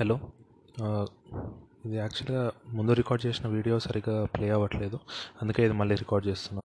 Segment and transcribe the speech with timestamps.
[0.00, 0.14] Hello.
[1.86, 4.98] ఇది యాక్చువల్గా ముందు రికార్డ్ చేసిన వీడియో సరిగ్గా ప్లే అవ్వట్లేదు.
[5.42, 6.64] అందుకే ఇది మళ్ళీ రికార్డ్ చేస్తున్నాను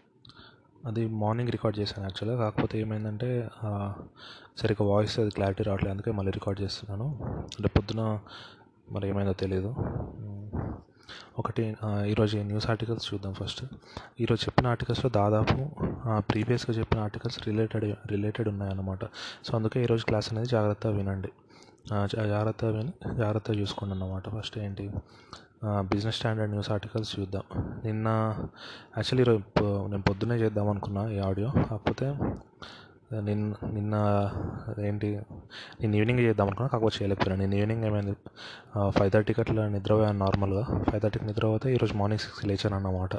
[0.90, 3.30] అది మార్నింగ్ రికార్డ్ చేశాను యాక్చువల్గా కాకపోతే ఏమైందంటే
[4.62, 5.92] సరిగ్గా వాయిస్ అది క్లారిటీ రావట్లేదు.
[5.92, 7.08] అందుకే మళ్ళీ రికార్డ్ చేస్తున్నాను.
[7.58, 8.20] అంటే పొద్దున
[8.92, 9.72] మరి ఏమైందో తెలియదు
[11.40, 11.76] ఒకటి
[12.08, 13.62] ఈరోజు న్యూస్ ఆర్టికల్స్ చూద్దాం ఫస్ట్
[14.22, 15.58] ఈరోజు చెప్పిన ఆర్టికల్స్లో దాదాపు
[16.32, 19.06] ప్రీవియస్గా చెప్పిన ఆర్టికల్స్ రిలేటెడ్ రిలేటెడ్ ఉన్నాయన్నమాట.
[19.46, 21.32] సో అందుకే ఈరోజు క్లాస్ అనేది జాగ్రత్తగా వినండి.
[21.88, 22.82] జాగ్రత్తగా
[23.14, 24.90] జాగ్రత్తగా చూసుకోండి అన్నమాట ఫస్ట్ ఏంటి?
[25.66, 27.44] బిజినెస్ స్టాండర్డ్ న్యూస్ ఆర్టికల్స్ చూద్దాం.
[27.86, 28.08] నిన్న
[28.98, 31.50] యాక్చువల్లీ ఈరోజు నేను పొద్దున్నే చేద్దాం అనుకున్నా ఈ ఆడియో.
[31.70, 32.16] కాకపోతే
[33.20, 33.96] నిన్న నిన్న
[34.86, 35.20] ఏంటి
[35.82, 37.42] నేను ఈవినింగ్ చేద్దాం అనుకున్నా కాకపోతే చేయలేకపోయాను.
[37.42, 38.16] నిన్న ఈవినింగ్ ఏమైంది?
[38.90, 43.10] ఫైవ్ థర్టీకి అట్లా నిద్రపోయాను నార్మల్గా ఫైవ్ థర్టీకి నిద్రపోతే ఈరోజు మార్నింగ్ సిక్స్కి లేచాను అన్నమాట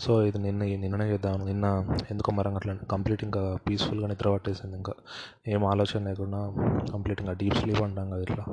[0.00, 1.46] సో ఇది నిన్న నిన్ననే చేద్దాం.
[1.46, 4.92] నిన్న ఎందుకో మరంగా అట్లా కంప్లీట్ ఇంకా పీస్ఫుల్గా నిద్ర పట్టేసింది ఇంకా.
[5.48, 6.54] ఏం ఆలోచన లేకుండా
[6.92, 8.44] కంప్లీట్ ఇంకా డీప్ స్లీప్ అంటాం కదా ఇట్లా.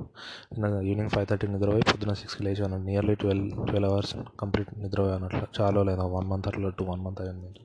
[0.58, 2.77] నిన్న ఈవినింగ్ ఫైవ్ థర్టీకి నిద్రపోయి పొద్దున్న సిక్స్కి లేచాను.
[2.77, 5.44] Nearly twelve twelve hours complete నిద్రపోయాను అట్లా.
[5.62, 6.03] చాలా లేదా?
[6.03, 7.59] వన్ మంత్ అట్లా టూ వన్ మంత్ అయింది.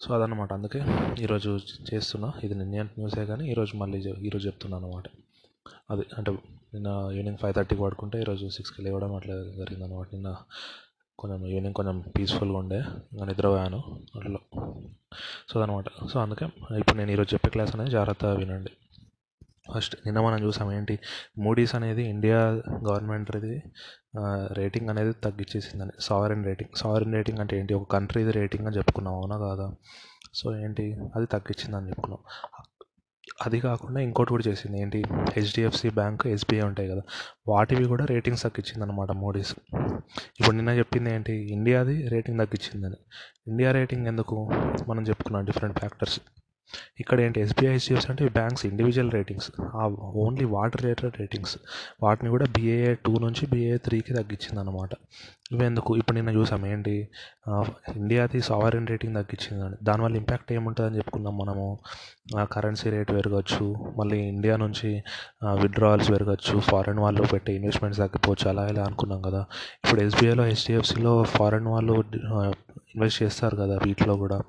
[0.00, 0.80] సో అదనమాట అందుకే
[1.22, 1.50] ఈరోజు
[1.94, 2.28] చేస్తున్నా.
[2.44, 5.06] ఇది నిన్న న్యూసే కానీ ఈరోజు మళ్ళీ ఈరోజు చెప్తున్నాను అనమాట
[5.90, 6.30] అది అంటే
[6.74, 10.36] నిన్న ఈవినింగ్ ఫైవ్ థర్టీకి పడుకుంటే ఈరోజు సిక్స్కి లేవడం అట్లా జరిగింది అనమాట నిన్న
[11.18, 12.78] కొంచెం ఈవినింగ్ కొంచెం పీస్ఫుల్గా ఉండే
[13.12, 13.80] ఇంకా నిద్రపోయాను.
[14.18, 14.40] అట్లా.
[15.48, 16.46] సో అనమాట సో అందుకే
[16.78, 18.72] ఇప్పుడు నేను ఈరోజు చెప్పే క్లాస్ అనేది జాగ్రత్తగా వినండి.
[19.74, 20.98] ఫస్ట్ నిన్న మనం చూసాం ఏంటి?
[21.38, 22.38] మూడీస్ అనేది ఇండియా
[22.88, 23.62] గవర్నమెంట్ది
[24.52, 27.74] రేటింగ్ అనేది తగ్గించేసిందని సావరెన్ రేటింగ్ సావరెన్ రేటింగ్ అంటే ఏంటి?
[27.74, 29.66] ఒక కంట్రీది రేటింగ్ అని చెప్పుకున్నాం అవునా కాదా?
[30.34, 30.86] సో ఏంటి?
[31.16, 32.20] అది తగ్గించిందని చెప్పుకున్నాం.
[33.46, 34.80] అది కాకుండా ఇంకోటి కూడా చేసింది.
[34.80, 35.04] ఏంటి?
[35.36, 37.02] హెచ్డిఎఫ్సి బ్యాంక్ ఎస్బీఐ ఉంటాయి కదా
[37.48, 39.52] వాటివి కూడా రేటింగ్స్ తగ్గించింది అనమాట మోడీస్
[40.40, 41.32] ఇప్పుడు నిన్న చెప్పింది ఏంటి?
[41.52, 42.98] ఇండియాది రేటింగ్ తగ్గించిందని
[43.48, 44.36] ఇండియా రేటింగ్ ఎందుకు?
[44.88, 46.20] మనం చెప్పుకున్నాం డిఫరెంట్ ఫ్యాక్టర్స్
[47.00, 49.50] ఇక్కడ ఏంటి ఎస్బీఐ హెచ్డిఎఫ్సి అంటే banks individual ratings
[50.24, 51.56] only water related ratings
[52.02, 54.90] వాటిని కూడా బీఏఏ టూ నుంచి బీఏఏ త్రీకి తగ్గించింది అనమాట
[55.52, 56.94] ఇవెందుకు ఇప్పుడు నిన్న చూసాం ఏంటి?
[57.96, 61.66] ఇండియాది సావరెన్ రేటింగ్ తగ్గించిందని దానివల్ల ఇంపాక్ట్ ఏముంటుందని చెప్పుకున్నాం మనము.
[62.52, 63.66] కరెన్సీ రేట్ పెరగచ్చు.
[63.98, 64.90] మళ్ళీ ఇండియా నుంచి
[65.62, 66.58] విత్డ్రావల్స్ పెరగచ్చు.
[66.60, 68.48] ఫారెన్ వాళ్ళు పెట్టే ఇన్వెస్ట్మెంట్స్ తగ్గిపోవచ్చు.
[68.50, 69.42] అలా ఇలా అనుకున్నాం కదా.
[69.84, 71.96] ఇప్పుడు ఎస్బీఐలో హెచ్డిఎఫ్సిలో ఫారెన్ వాళ్ళు
[72.94, 74.42] ఇన్వెస్ట్ చేస్తారు కదా వీటిలో కూడా.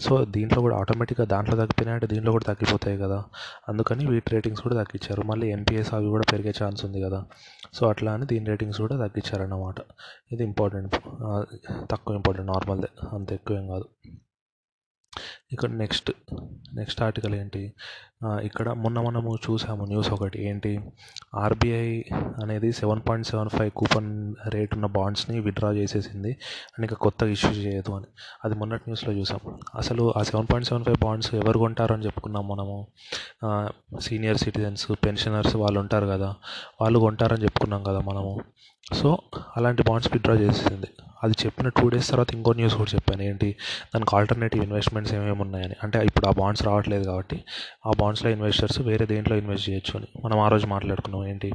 [0.00, 3.24] సో దీంట్లో కూడా ఆటోమేటిక్గా దాంట్లో తగ్గిపోయినాయంటే దీంట్లో కూడా తగ్గిపోతాయి కదా.
[3.68, 5.22] అందుకని వీటి రేటింగ్స్ కూడా తగ్గించారు.
[5.22, 7.24] మళ్ళీ ఎన్పిఎస్ అవి కూడా పెరిగే ఛాన్స్ ఉంది కదా.
[7.74, 9.74] సో అట్లా అని దీని రేటింగ్స్ కూడా తగ్గించారన్నమాట.
[10.32, 10.96] ఇది ఇంపార్టెంట్.
[11.90, 12.50] తక్కువ ఇంపార్టెంట్.
[12.50, 12.88] నార్మల్దే.
[13.12, 13.84] అంత ఎక్కువ ఏం కాదు.
[15.52, 16.10] ఇక్కడ నెక్స్ట్
[16.74, 17.72] నెక్స్ట్ ఆర్టికల్ ఏంటి?
[18.24, 20.38] ఇక్కడ మొన్న మనము చూసాము న్యూస్ ఒకటి.
[20.48, 20.80] ఏంటి?
[21.34, 22.02] ఆర్బీఐ
[22.42, 27.50] అనేది seven point seven five coupon rate ఉన్న బాండ్స్ని విత్డ్రా చేసేసింది అండ్ ఇంకా కొత్త ఇష్యూ
[27.50, 28.06] చేయదు అని.
[28.44, 29.40] అది మొన్నటి న్యూస్లో చూసాం.
[29.74, 32.86] అసలు ఆ seven point seven five bonds ఎవరు కొంటారు అని చెప్పుకున్నాం మనము.
[34.00, 36.34] సీనియర్ సిటిజన్స్ పెన్షనర్స్ వాళ్ళు ఉంటారు కదా
[36.80, 38.40] వాళ్ళు కొంటారని చెప్పుకున్నాం కదా మనము.
[38.94, 39.18] సో
[39.56, 40.86] అలాంటి బాండ్స్ విత్డ్రా చేసేసింది.
[41.22, 43.22] అది చెప్పిన టూ డేస్ తర్వాత ఇంకో న్యూస్ కూడా చెప్పాను.
[43.22, 43.56] ఏంటి?
[43.94, 47.44] దానికి ఆల్టర్నేటివ్ ఇన్వెస్ట్మెంట్స్ ఏమేమి ఉన్నాయని అంటే ఇప్పుడు ఆ బాండ్స్ రావట్లేదు కాబట్టి
[47.86, 50.06] ఆ బాండ్స్లో ఇన్వెస్టర్స్ వేరే దేంట్లో ఇన్వెస్ట్ చేయొచ్చు అని.
[50.24, 51.52] మనం ఆ రోజు మాట్లాడుకున్నాం ఏంటి?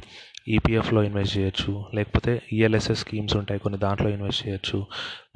[0.48, 1.84] ఈపీఎఫ్లో ఇన్వెస్ట్ చేయొచ్చు.
[1.94, 4.86] లేకపోతే ఈఎల్ఎస్ఎస్ స్కీమ్స్ ఉంటాయి కొన్ని దాంట్లో ఇన్వెస్ట్ చేయొచ్చు.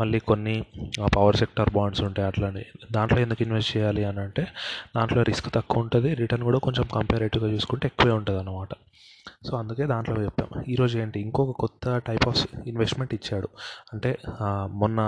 [0.01, 0.65] మళ్ళీ కొన్ని
[1.17, 4.47] పవర్ సెక్టర్ బాండ్స్ ఉంటాయి అట్లాంటి దాంట్లో ఎందుకు ఇన్వెస్ట్ చేయాలి అని అంటే
[4.97, 6.15] దాంట్లో రిస్క్ తక్కువ ఉంటుంది.
[6.15, 8.69] రిటర్న్ కూడా కొంచెం కంపారేటివ్గా చూసుకుంటే ఎక్కువే ఉంటుంది అన్నమాట
[9.47, 10.63] సో అందుకే దాంట్లో చెప్పాం.
[10.69, 11.21] ఈరోజు ఏంటి?
[11.21, 13.49] ఇంకొక కొత్త టైప్ ఆఫ్ ఇన్వెస్ట్మెంట్ ఇచ్చాడు.
[13.93, 14.19] అంటే
[14.67, 15.01] మొన్న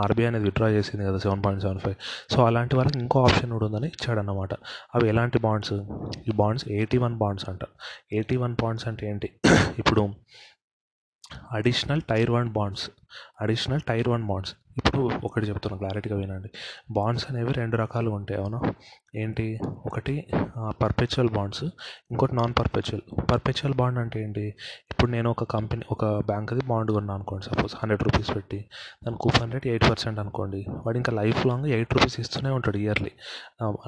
[0.00, 1.96] ఆర్బీఐ అనేది విత్డ్రా చేసింది కదా seven point seven five
[2.30, 4.54] so అలాంటి వాళ్ళకి ఇంకో ఆప్షన్ కూడా ఉందని ఇచ్చాడన్నమాట.
[4.94, 5.72] అవి ఎలాంటి బాండ్స్
[6.28, 7.64] ఈ బాండ్స్ ఎయిటీ వన్ బాండ్స్ అంట.
[8.12, 9.30] ఎయిటీ వన్ బాండ్స్ అంటే ఏంటి?
[9.78, 10.08] ఇప్పుడు
[11.52, 12.90] additional tier one bonds
[13.40, 16.48] additional tier one bonds ఇప్పుడు ఒకటి చెప్తున్నాను క్లారిటీగా వినండి.
[16.90, 18.60] బాండ్స్ అనేవి రెండు రకాలు ఉంటాయి అవునా?
[19.22, 19.46] ఏంటి?
[19.86, 20.14] ఒకటి
[20.82, 21.64] పర్పెచువల్ బాండ్స్
[22.10, 24.44] ఇంకోటి నాన్ పర్పెచువల్ పర్పెచువల్ బాండ్ అంటే ఏంటి?
[24.90, 28.58] ఇప్పుడు నేను ఒక కంపెనీ ఒక బ్యాంక్ది బాండ్ కొన్నాను అనుకోండి సపోజ్ హండ్రెడ్ రూపీస్ పెట్టి
[29.04, 30.60] దాని కూపన్ రేట్ ఎయిట్ పర్సెంట్ అనుకోండి.
[30.86, 33.12] వాడు ఇంకా లైఫ్ లాంగ్ ఎయిట్ రూపీస్ ఇస్తూనే ఉంటాడు ఇయర్లీ.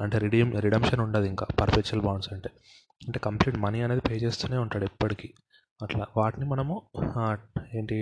[0.03, 2.51] అంటే రిడీమ్ రిడమ్షన్ ఉండదు ఇంకా పర్పెచువల్ బాండ్స్ అంటే.
[3.07, 5.29] అంటే కంప్లీట్ మనీ అనేది పే చేస్తూనే ఉంటాడు ఎప్పటికీ.
[5.81, 6.75] అట్లా వాటిని మనము
[7.75, 7.99] ఏంటి?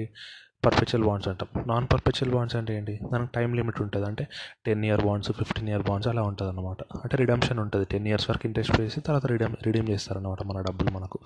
[0.69, 1.49] పర్పెచువల్ బాండ్స్ అంటాం.
[1.67, 2.95] నాన్ పర్పెచువల్ బాండ్స్ అంటే ఏంటి?
[3.13, 4.07] దానికి టైం లిమిట్ ఉంటుంది.
[4.07, 4.25] అంటే
[4.67, 7.87] ten year bonds fifteen year bonds అలా ఉంటుంది అనమాట అంటే రిడమ్షన్ ఉంటుంది.
[7.93, 11.19] టెన్ ఇయర్స్ వరకు ఇంట్రెస్ట్ వేసి తర్వాత రిడమ్ రిడీమ్ చేస్తారనమాట మన డబ్బులు మనకు.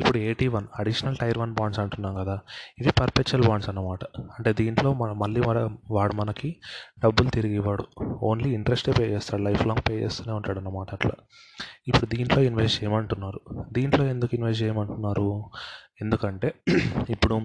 [0.00, 2.36] ఇప్పుడు eighty one additional tier one bonds అంటున్నాం కదా
[2.80, 4.04] ఇవి పర్పెచువల్ బాండ్స్ అనమాట
[4.38, 5.58] అంటే దీంట్లో మన మళ్ళీ మన
[5.90, 6.50] వాడు మనకి
[7.04, 7.84] డబ్బులు తిరిగి ఇవ్వడు.
[8.22, 9.42] ఓన్లీ ఇంట్రెస్టే పే చేస్తాడు.
[9.42, 11.12] లైఫ్ లాంగ్ పే చేస్తూనే ఉంటాడు అనమాట అట్లా.
[11.88, 13.40] ఇప్పుడు దీంట్లో ఇన్వెస్ట్ చేయమంటున్నారు.
[13.72, 15.28] దీంట్లో ఎందుకు ఇన్వెస్ట్ చేయమంటున్నారు?
[16.00, 16.48] ఎందుకంటే
[17.10, 17.36] ఇప్పుడు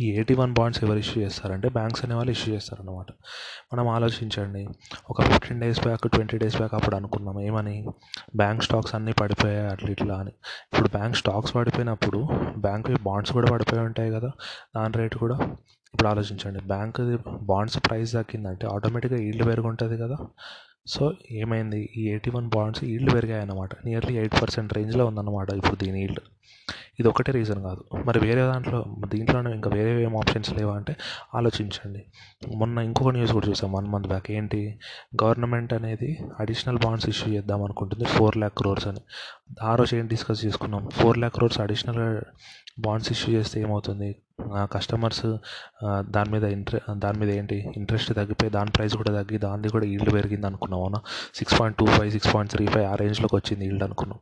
[0.00, 3.06] ఈ ఎయిటీ వన్ బాండ్స్ ఎవరు ఇష్యూ చేస్తారంటే బ్యాంక్స్ అనేవాళ్ళు ఇష్యూ చేస్తారన్నమాట.
[3.72, 4.68] మనం ఆలోచించండి.
[5.10, 7.86] ఒక fifteen days back twenty days back అప్పుడు అనుకున్నాం ఏమని?
[8.36, 10.30] బ్యాంక్ స్టాక్స్ అన్నీ పడిపోయాయి అట్లా ఇట్లా అని.
[10.72, 12.28] ఇప్పుడు బ్యాంక్ స్టాక్స్ పడిపోయినప్పుడు
[12.58, 14.30] బ్యాంక్ బాండ్స్ కూడా పడిపోయి ఉంటాయి కదా
[14.76, 15.36] దాని రేటు కూడా.
[15.94, 20.16] ఇప్పుడు ఆలోచించండి బ్యాంక్ బాండ్స్ ప్రైస్ తగ్గిందంటే ఆటోమేటిక్గా ఈల్డ్ పెరుగుంటుంది కదా.
[20.86, 21.90] సో ఏమైంది?
[21.96, 26.20] ఈ ఎయిటీ వన్ బాండ్స్ ఈల్డ్ పెరిగాయి అన్నమాట నియర్లీ ఎయిట్ పర్సెంట్ రేంజ్లో ఉందన్నమాట ఇప్పుడు దీని ఈల్డ్.
[27.00, 27.84] ఇది ఒకటే రీజన్ కాదు.
[28.06, 30.96] మరి వేరే దాంట్లో దీంట్లోనే ఇంకా వేరే ఏం ఆప్షన్స్ లేవా అంటే
[31.34, 32.04] ఆలోచించండి.
[32.56, 34.30] మొన్న ఇంకొక న్యూస్ కూడా చూసాం వన్ మంత్ బ్యాక్.
[34.30, 34.78] ఏంటి?
[35.22, 39.00] గవర్నమెంట్ అనేది అడిషనల్ బాండ్స్ ఇష్యూ చేద్దాం అనుకుంటుంది ఫోర్ ల్యాక్ క్రోర్స్ అని.
[39.62, 40.88] ఆ రోజు ఏం డిస్కస్ చేసుకున్నాం?
[40.92, 42.20] Four lakh crores additional
[42.80, 44.16] bonds issue చేస్తే ఏమవుతుంది?
[44.74, 45.26] కస్టమర్స్
[46.16, 50.12] దాని మీద ఇంట్రె దాని మీద ఏంటి ఇంట్రెస్ట్ తగ్గిపోయి దాని ప్రైస్ కూడా తగ్గి దానిది కూడా ఈల్డ్
[50.14, 51.00] పెరిగింది అనుకున్నాం అవునా?
[51.34, 54.20] Six point two five six point three five ఆ రేంజ్లోకి వచ్చింది ఈల్డ్ అనుకున్నాం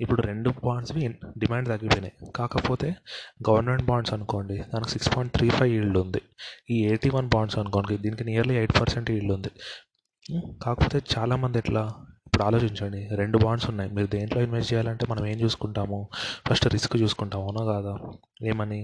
[0.00, 1.02] ఇప్పుడు రెండు బాండ్స్వి
[1.38, 2.14] డిమాండ్ తగ్గిపోయినాయి.
[2.36, 2.88] కాకపోతే
[3.48, 6.20] గవర్నమెంట్ బాండ్స్ అనుకోండి దానికి six point three five yield ఉంది.
[6.70, 9.52] ఈ ఎయిటీ వన్ బాండ్స్ అనుకోండి దీనికి నియర్లీ ఎయిట్ పర్సెంట్ ఈల్డ్ ఉంది.
[10.64, 11.84] కాకపోతే చాలామంది ఎట్లా?
[12.26, 13.90] ఇప్పుడు ఆలోచించండి రెండు బాండ్స్ ఉన్నాయి.
[13.96, 15.98] మీరు దేంట్లో ఇన్వెస్ట్ చేయాలంటే మనం ఏం చూసుకుంటాము?
[16.48, 17.92] ఫస్ట్ రిస్క్ చూసుకుంటాము అవునా కాదా?
[18.42, 18.80] ఏమని?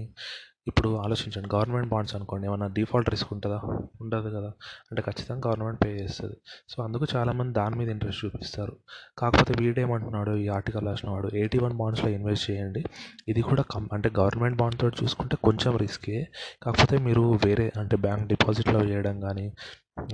[0.67, 1.55] ఇప్పుడు ఆలోచించండి.
[1.55, 3.61] గవర్నమెంట్ బాండ్స్ అనుకోండి ఏమైనా డిఫాల్ట్ రిస్క్ ఉంటుందా?
[4.01, 4.47] ఉండదు కదా.
[4.91, 6.37] అంటే ఖచ్చితంగా గవర్నమెంట్ పే చేస్తుంది.
[6.69, 8.75] సో అందుకు చాలామంది దాని మీద ఇంట్రెస్ట్ చూపిస్తారు.
[9.17, 12.83] కాకపోతే వీడేమంటున్నాడు ఈ ఆర్టికల్ రాసిన వాడు ఎయిటీ వన్ బాండ్స్లో ఇన్వెస్ట్ చేయండి.
[13.27, 16.27] ఇది కూడా కం అంటే గవర్నమెంట్ బాండ్ తోటి చూసుకుంటే కొంచెం రిస్కే.
[16.63, 19.53] కాకపోతే మీరు వేరే అంటే బ్యాంక్ డిపాజిట్లో చేయడం కానీ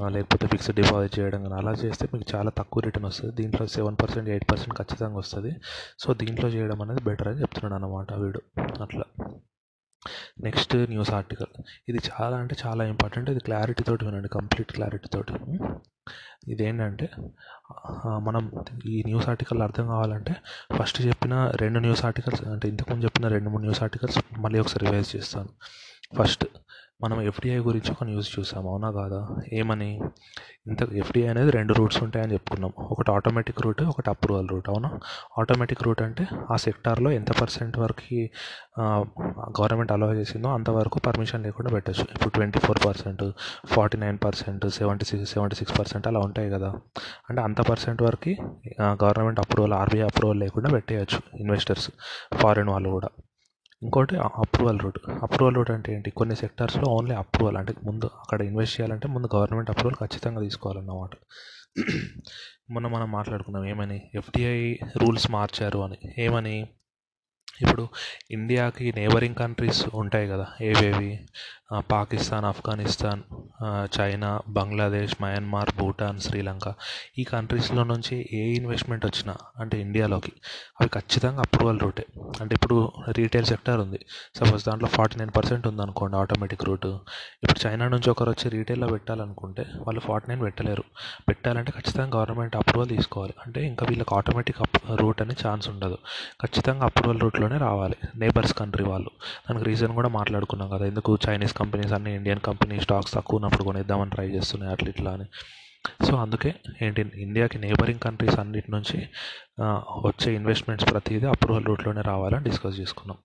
[0.08, 3.36] లేకపోతే ఫిక్స్డ్ డిపాజిట్ చేయడం కానీ అలా చేస్తే మీకు చాలా తక్కువ రిటర్న్ వస్తుంది.
[3.36, 5.56] దీంట్లో సెవెన్ పర్సెంట్ ఎయిట్ పర్సెంట్ ఖచ్చితంగా వస్తుంది.
[6.00, 8.42] సో దీంట్లో చేయడం అనేది బెటర్ అని చెప్తున్నాడు అనమాట వీడు.
[8.82, 9.04] అట్లా.
[10.46, 11.52] Next news article.
[11.90, 13.30] ఇది చాలా అంటే చాలా ఇంపార్టెంట్.
[13.34, 15.34] ఇది క్లారిటీతోటి వినండి కంప్లీట్ క్లారిటీ తోటి.
[16.54, 17.08] ఇదేంటంటే
[18.28, 18.44] మనం
[18.94, 20.34] ఈ న్యూస్ ఆర్టికల్ అర్థం కావాలంటే
[20.78, 25.10] ఫస్ట్ చెప్పిన రెండు న్యూస్ ఆర్టికల్స్ అంటే ఇంతకుముందు చెప్పిన రెండు మూడు న్యూస్ ఆర్టికల్స్ మళ్ళీ ఒకసారి రివైజ్
[25.16, 25.50] చేస్తాను.
[26.18, 26.46] ఫస్ట్
[27.02, 29.20] మనం ఎఫ్డిఐ గురించి ఒక న్యూస్ చూసాం అవునా కాదా?
[29.54, 29.90] ఏమని?
[30.68, 32.72] ఇంత ఎఫ్డిఐ అనేది రెండు రూట్స్ ఉంటాయని చెప్పుకున్నాం.
[32.92, 34.90] ఒకటి ఆటోమేటిక్ రూట్ ఒకటి అప్రూవల్ రూట్ అవునా?
[35.40, 38.18] ఆటోమేటిక్ రూట్ అంటే ఆ సెక్టార్లో ఎంత పర్సెంట్ వరకు
[39.60, 42.06] గవర్నమెంట్ అలౌ చేసిందో అంతవరకు పర్మిషన్ లేకుండా పెట్టచ్చు.
[42.16, 43.24] ఇప్పుడు twenty four percent
[43.76, 46.72] forty nine percent seventy six seventy six percent అలా ఉంటాయి కదా.
[47.30, 48.34] అంటే అంత పర్సెంట్ వరకు
[49.04, 51.90] గవర్నమెంట్ అప్రూవల్ ఆర్బీఐ అప్రూవల్ లేకుండా పెట్టేయచ్చు ఇన్వెస్టర్స్
[52.42, 53.10] ఫారిన్ వాళ్ళు కూడా.
[53.82, 56.10] ఇంకోటి అప్రూవల్ రూట్ అప్రూవల్ రూట్ అంటే ఏంటి?
[56.12, 61.10] కొన్ని సెక్టార్స్లో ఓన్లీ అప్రూవల్ అంటే ముందు అక్కడ ఇన్వెస్ట్ చేయాలంటే ముందు గవర్నమెంట్ అప్రూవల్ ఖచ్చితంగా తీసుకోవాలన్నమాట.
[62.70, 64.12] మొన్న మనం మాట్లాడుకున్నాం ఏమని?
[64.16, 65.98] ఎఫ్డిఐ రూల్స్ మార్చారు అని.
[66.18, 66.56] ఏమని?
[67.62, 67.84] ఇప్పుడు
[68.32, 71.12] ఇండియాకి నేబరింగ్ కంట్రీస్ ఉంటాయి కదా ఏవేవి?
[71.92, 73.22] Pakistan Afghanistan
[73.96, 76.68] China Bangladesh Myanmar Bhutan Sri Lanka.
[77.20, 80.32] ఈ కంట్రీస్లో నుంచి ఏ ఇన్వెస్ట్మెంట్ వచ్చినా అంటే ఇండియాలోకి
[80.80, 82.06] అవి ఖచ్చితంగా అప్రూవల్ రూటే
[82.42, 82.78] అంటే ఇప్పుడు
[83.18, 84.00] రీటైల్ సెక్టర్ ఉంది.
[84.40, 86.88] సపోజ్ దాంట్లో ఫార్టీ నైన్ పర్సెంట్ ఉందనుకోండి ఆటోమేటిక్ రూట్
[87.44, 90.86] ఇప్పుడు చైనా నుంచి ఒకరు వచ్చి రీటైల్లో పెట్టాలనుకుంటే వాళ్ళు ఫార్టీ నైన్ పెట్టలేరు.
[91.30, 93.36] పెట్టాలంటే ఖచ్చితంగా గవర్నమెంట్ అప్రూవల్ తీసుకోవాలి.
[93.46, 95.98] అంటే ఇంకా వీళ్ళకి ఆటోమేటిక్ అప్ రూట్ అనే ఛాన్స్ ఉండదు.
[96.46, 97.96] ఖచ్చితంగా అప్రూవల్ రూట్లో రూట్లోనే రావాలి.
[98.16, 99.10] నేబర్స్ కంట్రీ వాళ్ళు.
[99.50, 100.86] దానికి రీజన్ కూడా మాట్లాడుకున్నాం కదా.
[100.86, 105.26] ఎందుకు చైనీస్ కంపెనీస్ అన్ని ఇండియన్ కంపెనీ స్టాక్స్ తక్కువ ఉన్నప్పుడు కొనేద్దామని ట్రై చేస్తున్నాయి అట్లా ఇట్లా అని.
[106.06, 109.10] సో అందుకే ఏంటి ఇండియాకి నేబరింగ్ కంట్రీస్ అన్నిటి నుంచి
[110.06, 113.18] వచ్చే ఇన్వెస్ట్మెంట్స్ ప్రతిదీ అప్రూవల్ రూట్లోనే రావాలని డిస్కస్ చేసుకున్నాం.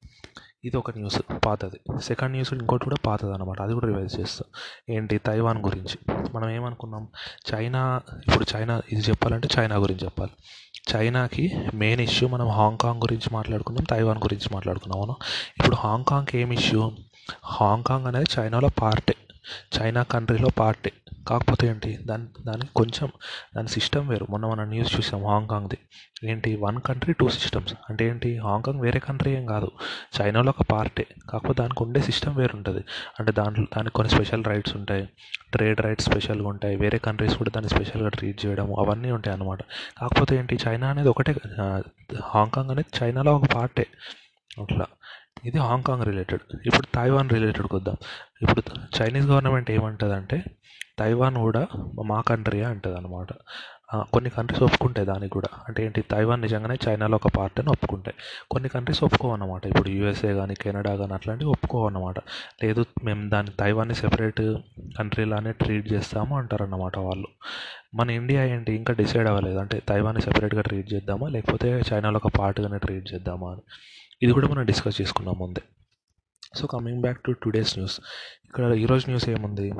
[0.64, 2.00] ఇది ఒక న్యూస్ పాతది.
[2.03, 4.49] సెకండ్ న్యూస్ ఇంకోటి కూడా పాతది అనమాట అది కూడా రివైజ్ చేస్తాం.
[4.94, 5.19] ఏంటి?
[5.19, 5.99] తైవాన్ గురించి.
[6.35, 7.09] మనం ఏమనుకున్నాం?
[7.55, 10.31] చైనా ఇప్పుడు చైనా ఇది చెప్పాలంటే చైనా గురించి చెప్పాలి.
[10.94, 14.99] చైనాకి మెయిన్ ఇష్యూ మనం హాంకాంగ్ గురించి మాట్లాడుకున్నాం తైవాన్ గురించి మాట్లాడుకున్నాం.
[14.99, 15.17] అవును?
[15.59, 16.93] ఇప్పుడు హాంకాంగ్కి ఏం ఇష్యూ?
[17.44, 19.15] హాంకాంగ్ అనేది చైనాలో పార్టే.
[19.81, 20.93] చైనా కంట్రీలో పార్టే.
[21.29, 23.11] కాకపోతే ఏంటి దాని దానికి కొంచెం
[23.56, 24.27] దాని సిస్టమ్ వేరు.
[24.31, 25.79] మొన్న మన న్యూస్ చూసాం హాంకాంగ్ది.
[26.25, 27.75] ఏంటి వన్ కంట్రీ టూ సిస్టమ్స్.
[27.91, 29.70] అంటే ఏంటి హాంకాంగ్ వేరే కంట్రీ ఏం కాదు.
[30.20, 31.06] చైనాలో ఒక పార్టే.
[31.31, 32.84] కాకపోతే దానికి ఉండే సిస్టమ్ వేరు ఉంటుంది
[33.20, 35.08] అంటే దాంట్లో దానికి కొన్ని స్పెషల్ రైట్స్ ఉంటాయి.
[35.53, 36.77] ట్రేడ్ రైట్స్ స్పెషల్గా ఉంటాయి.
[36.77, 39.58] వేరే కంట్రీస్ కూడా దాన్ని స్పెషల్గా ట్రీట్ చేయడం అవన్నీ ఉంటాయి అన్నమాట.
[40.01, 41.34] కాకపోతే ఏంటి చైనా అనేది ఒకటే
[42.25, 43.87] హాంకాంగ్ అనేది చైనాలో ఒక పార్టే.
[44.61, 44.87] అట్లా.
[45.36, 47.96] ఇది హాంకాంగ్ రిలేటెడ్ ఇప్పుడు తైవాన్ రిలేటెడ్కి వద్దాం
[48.43, 48.62] ఇప్పుడు
[48.98, 50.39] చైనీస్ గవర్నమెంట్ ఏమంటుంది
[50.98, 51.62] తైవాన్ కూడా
[52.05, 53.29] మా కంట్రీయే అంటుంది అనమాట
[54.12, 55.48] కొన్ని కంట్రీస్ ఒప్పుకుంటాయి దానికి కూడా.
[55.69, 58.17] అంటే ఏంటి తైవాన్ నిజంగానే చైనాలో ఒక పార్ట్ అని ఒప్పుకుంటాయి.
[58.51, 59.67] కొన్ని కంట్రీస్ ఒప్పుకోవన్నమాట.
[59.67, 62.19] ఇప్పుడు యూఎస్ఏ కానీ కెనడా కానీ అట్లాంటివి ఒప్పుకోవన్నమాట.
[62.65, 64.43] లేదు మేము దాన్ని తైవాన్ని సెపరేట్
[64.98, 67.29] కంట్రీలానే ట్రీట్ చేస్తాము అంటారన్నమాట వాళ్ళు.
[67.94, 69.58] మన ఇండియా ఏంటి ఇంకా డిసైడ్ అవ్వలేదు.
[69.58, 73.62] అంటే తైవాన్ని సెపరేట్గా ట్రీట్ చేద్దామా లేకపోతే చైనాలో ఒక పార్ట్గానే ట్రీట్ చేద్దామా అని.
[74.22, 75.62] ఇది కూడా మనం డిస్కస్ చేసుకున్నాం ముందే.
[76.58, 78.00] So coming back to today's news
[78.46, 79.72] ఇక్కడ ఈరోజు న్యూస్ ఏముంది?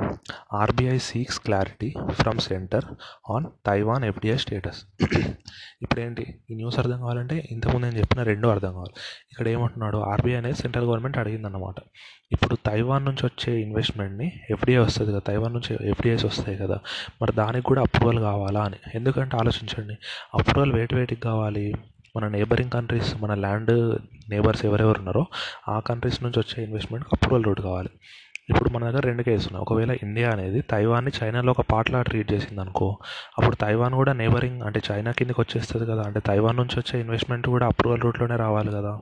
[0.53, 2.85] RBI seeks clarity from centre
[3.31, 4.79] on Taiwan FDI status
[5.81, 6.25] ఇప్పుడేంటి?
[6.51, 8.95] ఈ న్యూస్ అర్థం కావాలంటే ఇంతకుముందు నేను చెప్పిన రెండు అర్థం కావాలి.
[9.31, 9.97] ఇక్కడ ఏమంటున్నాడు?
[9.97, 11.75] ఆర్బీఐ అనేది సెంట్రల్ గవర్నమెంట్ అడిగిందన్నమాట.
[12.31, 16.79] ఇప్పుడు తైవాన్ నుంచి వచ్చే ఇన్వెస్ట్మెంట్ని ఎఫ్డిఐ వస్తుంది కదా తైవాన్ నుంచి ఎఫ్డిఐస్ వస్తాయి కదా
[17.21, 18.79] మరి దానికి కూడా అప్రూవల్ కావాలా అని?
[18.95, 19.97] ఎందుకంటే ఆలోచించండి.
[20.39, 21.75] అప్రూవల్ వేటి వేటికి కావాలి?
[22.15, 25.25] మన నేబరింగ్ కంట్రీస్ మన ల్యాండ్ నేబర్స్ ఎవరెవరు ఉన్నారో
[25.69, 27.89] ఆ కంట్రీస్ నుంచి వచ్చే ఇన్వెస్ట్మెంట్ అప్రూవల్ రూట్ కావాలి.
[28.49, 29.61] ఇప్పుడు మన దగ్గర రెండు కేసులు ఉన్నాయి.
[29.61, 32.97] ఒకవేళ ఇండియా అనేది తైవాన్ని చైనాలో ఒక పార్ట్లా ట్రీట్ చేసింది అనుకో
[33.37, 37.67] అప్పుడు తైవాన్ కూడా నేబరింగ్ అంటే చైనా కిందకి వచ్చేస్తుంది కదా అంటే తైవాన్ నుంచి వచ్చే ఇన్వెస్ట్మెంట్ కూడా
[37.67, 38.99] అప్రూవల్ రూట్లోనే రావాలి కదా.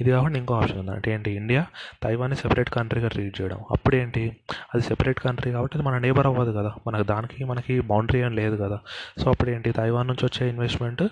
[0.00, 1.30] ఇది కాకుండా ఇంకో ఆప్షన్ ఉంది అంటే ఏంటి?
[1.30, 1.66] ఇండియా
[2.02, 3.58] తైవాన్ని సెపరేట్ కంట్రీగా ట్రీట్ చేయడం.
[3.70, 4.36] అప్పుడు ఏంటి?
[4.74, 6.72] అది సెపరేట్ కంట్రీ కాబట్టి అది మన నేబర్ అవ్వదు కదా.
[6.86, 8.78] మనకు దానికి మనకి బౌండరీ ఏం లేదు కదా.
[9.18, 9.72] సో అప్పుడు ఏంటి?
[9.72, 11.02] తైవాన్ నుంచి వచ్చే ఇన్వెస్ట్మెంట్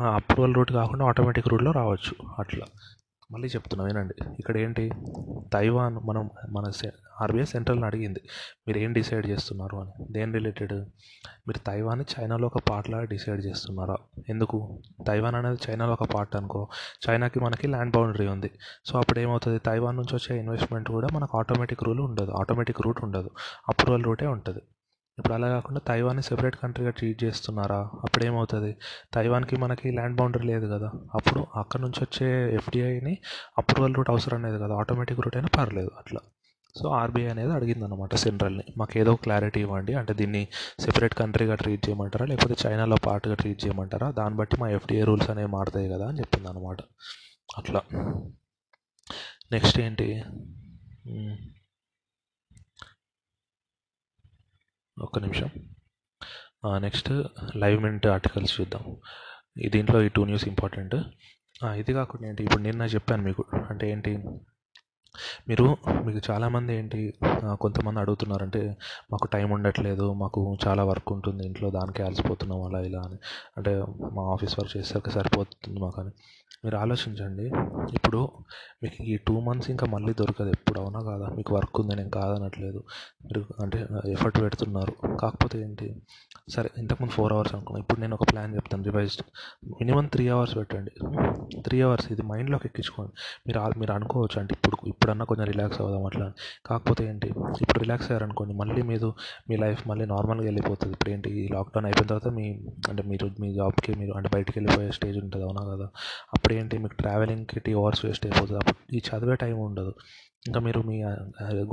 [0.00, 2.26] అప్రూవల్ రూట్ కాకుండా ఆటోమేటిక్ రూట్లో రావచ్చు.
[2.38, 2.66] అట్లా.
[3.32, 4.14] మళ్ళీ చెప్తున్నా వినండి.
[4.38, 4.90] ఇక్కడ ఏంటి?
[5.52, 6.72] తైవాన్ మనం మన
[7.22, 8.20] ఆర్బీఐ సెంట్రల్ని అడిగింది.
[8.68, 10.12] మీరు ఏం డిసైడ్ చేస్తున్నారు అని.
[10.12, 10.72] దేని రిలేటెడ్?
[11.48, 13.96] మీరు తైవాన్ని చైనాలో ఒక పార్ట్ లాగా డిసైడ్ చేస్తున్నారా?
[14.28, 14.82] ఎందుకు?
[15.06, 16.68] తైవాన్ అనేది చైనాలో ఒక పార్ట్ అనుకో.
[17.10, 18.50] చైనాకి మనకి ల్యాండ్ బౌండరీ ఉంది.
[18.84, 22.30] సో అప్పుడు ఏమవుతుంది తైవాన్ నుంచి వచ్చే ఇన్వెస్ట్మెంట్ కూడా మనకు ఆటోమేటిక్ రూల్ ఉండదు.
[22.30, 23.30] ఆటోమేటిక్ రూట్ ఉండదు.
[23.68, 24.62] అప్రూవల్ రూటే ఉంటుంది.
[25.18, 27.76] ఇప్పుడు అలా కాకుండా తైవాన్ని సెపరేట్ కంట్రీగా ట్రీట్ చేస్తున్నారా?
[27.76, 28.76] అప్పుడు ఏమవుతుంది
[29.14, 30.90] తైవాన్కి మనకి ల్యాండ్ బౌండరీ లేదు కదా.
[31.14, 33.18] అప్పుడు అక్కడ నుంచి వచ్చే ఎఫ్డిఐని
[33.58, 34.74] అప్రూవల్ రూట్ అవసరం లేదు కదా.
[34.74, 36.20] ఆటోమేటిక్ రూట్ అయినా పర్లేదు అట్లా.
[36.76, 38.64] సో ఆర్బీఐ అనేది అడిగింది అనమాట సెంట్రల్ని.
[38.76, 39.94] మాకు ఏదో క్లారిటీ ఇవ్వండి.
[39.94, 40.48] అంటే దీన్ని
[40.80, 42.26] సెపరేట్ కంట్రీగా ట్రీట్ చేయమంటారా?
[42.26, 44.10] లేకపోతే చైనాలో పార్ట్గా ట్రీట్ చేయమంటారా?
[44.10, 46.76] దాన్ని బట్టి మా ఎఫ్డిఐ రూల్స్ అనేవి మారుతాయి కదా అని చెప్పింది అనమాట
[47.58, 47.82] అట్లా.
[49.52, 50.22] నెక్స్ట్ ఏంటి?
[54.98, 55.50] ఒక్క నిమిషం.
[56.78, 57.12] నెక్స్ట్
[57.56, 58.96] లైవ్ మినిట్ ఆర్టికల్స్ చూద్దాం.
[59.68, 60.94] దీంట్లో ఈ టూ న్యూస్ ఇంపార్టెంట్.
[61.64, 62.44] ఇది కాకుండా ఏంటి?
[62.44, 63.44] ఇప్పుడు నిన్న చెప్పాను మీకు.
[63.70, 64.16] అంటే ఏంటి?
[65.48, 67.14] మీరు మీకు చాలామంది ఏంటి
[67.60, 68.76] కొంతమంది అడుగుతున్నారంటే
[69.12, 73.18] మాకు టైం ఉండట్లేదు మాకు చాలా వర్క్ ఉంటుంది ఇంట్లో దానికే అలసిపోతున్నాం అలా ఇలా అని.
[73.56, 76.10] అంటే మా ఆఫీస్ వర్క్ చేసేసరికి సరిపోతుంది మాకు అని
[76.64, 77.46] మీరు ఆలోచించండి.
[77.94, 78.28] ఇప్పుడు
[78.82, 80.48] మీకు ఈ టూ మంత్స్ ఇంకా మళ్ళీ దొరకదు.
[80.48, 81.26] ఎప్పుడు అవునా కాదా?
[81.36, 82.78] మీకు వర్క్ ఉంది నేను కాదనట్లేదు.
[83.24, 85.16] మీరు అంటే ఎఫర్ట్ పెడుతున్నారు.
[85.16, 86.02] కాకపోతే ఏంటి?
[86.48, 88.82] సరే ఇంతకుముందు ఫోర్ అవర్స్ అనుకున్నాను ఇప్పుడు నేను ఒక ప్లాన్ చెప్తాను.
[88.82, 89.22] రివైజ్డ్
[89.66, 90.90] మినిమం త్రీ అవర్స్ పెట్టండి.
[91.60, 93.12] త్రీ అవర్స్ ఇది మైండ్లోకి ఎక్కించుకోండి.
[93.46, 96.26] మీరు మీరు అనుకోవచ్చు అంటే ఇప్పుడు ఇప్పుడన్నా కొంచెం రిలాక్స్ అవుదాం అట్లా.
[96.66, 97.28] కాకపోతే ఏంటి?
[97.62, 99.08] ఇప్పుడు రిలాక్స్ అయ్యారనుకోండి మళ్ళీ మీరు
[99.50, 100.92] మీ లైఫ్ మళ్ళీ నార్మల్గా వెళ్ళిపోతుంది.
[100.92, 101.30] ఇప్పుడు ఏంటి?
[101.40, 102.44] ఈ లాక్డౌన్ అయిపోయిన తర్వాత మీ
[102.88, 105.86] అంటే మీరు మీ జాబ్కి మీరు అంటే బయటికి వెళ్ళిపోయే స్టేజ్ ఉంటుంది అవునా కదా?
[106.34, 106.78] అప్పుడు ఏంటి?
[106.84, 108.58] మీకు ట్రావెలింగ్కి టీ అవర్స్ వేస్ట్ అయిపోతుంది.
[108.62, 109.92] అప్పుడు ఈ చదివే టైం ఉండదు.
[110.48, 110.96] ఇంకా మీరు మీ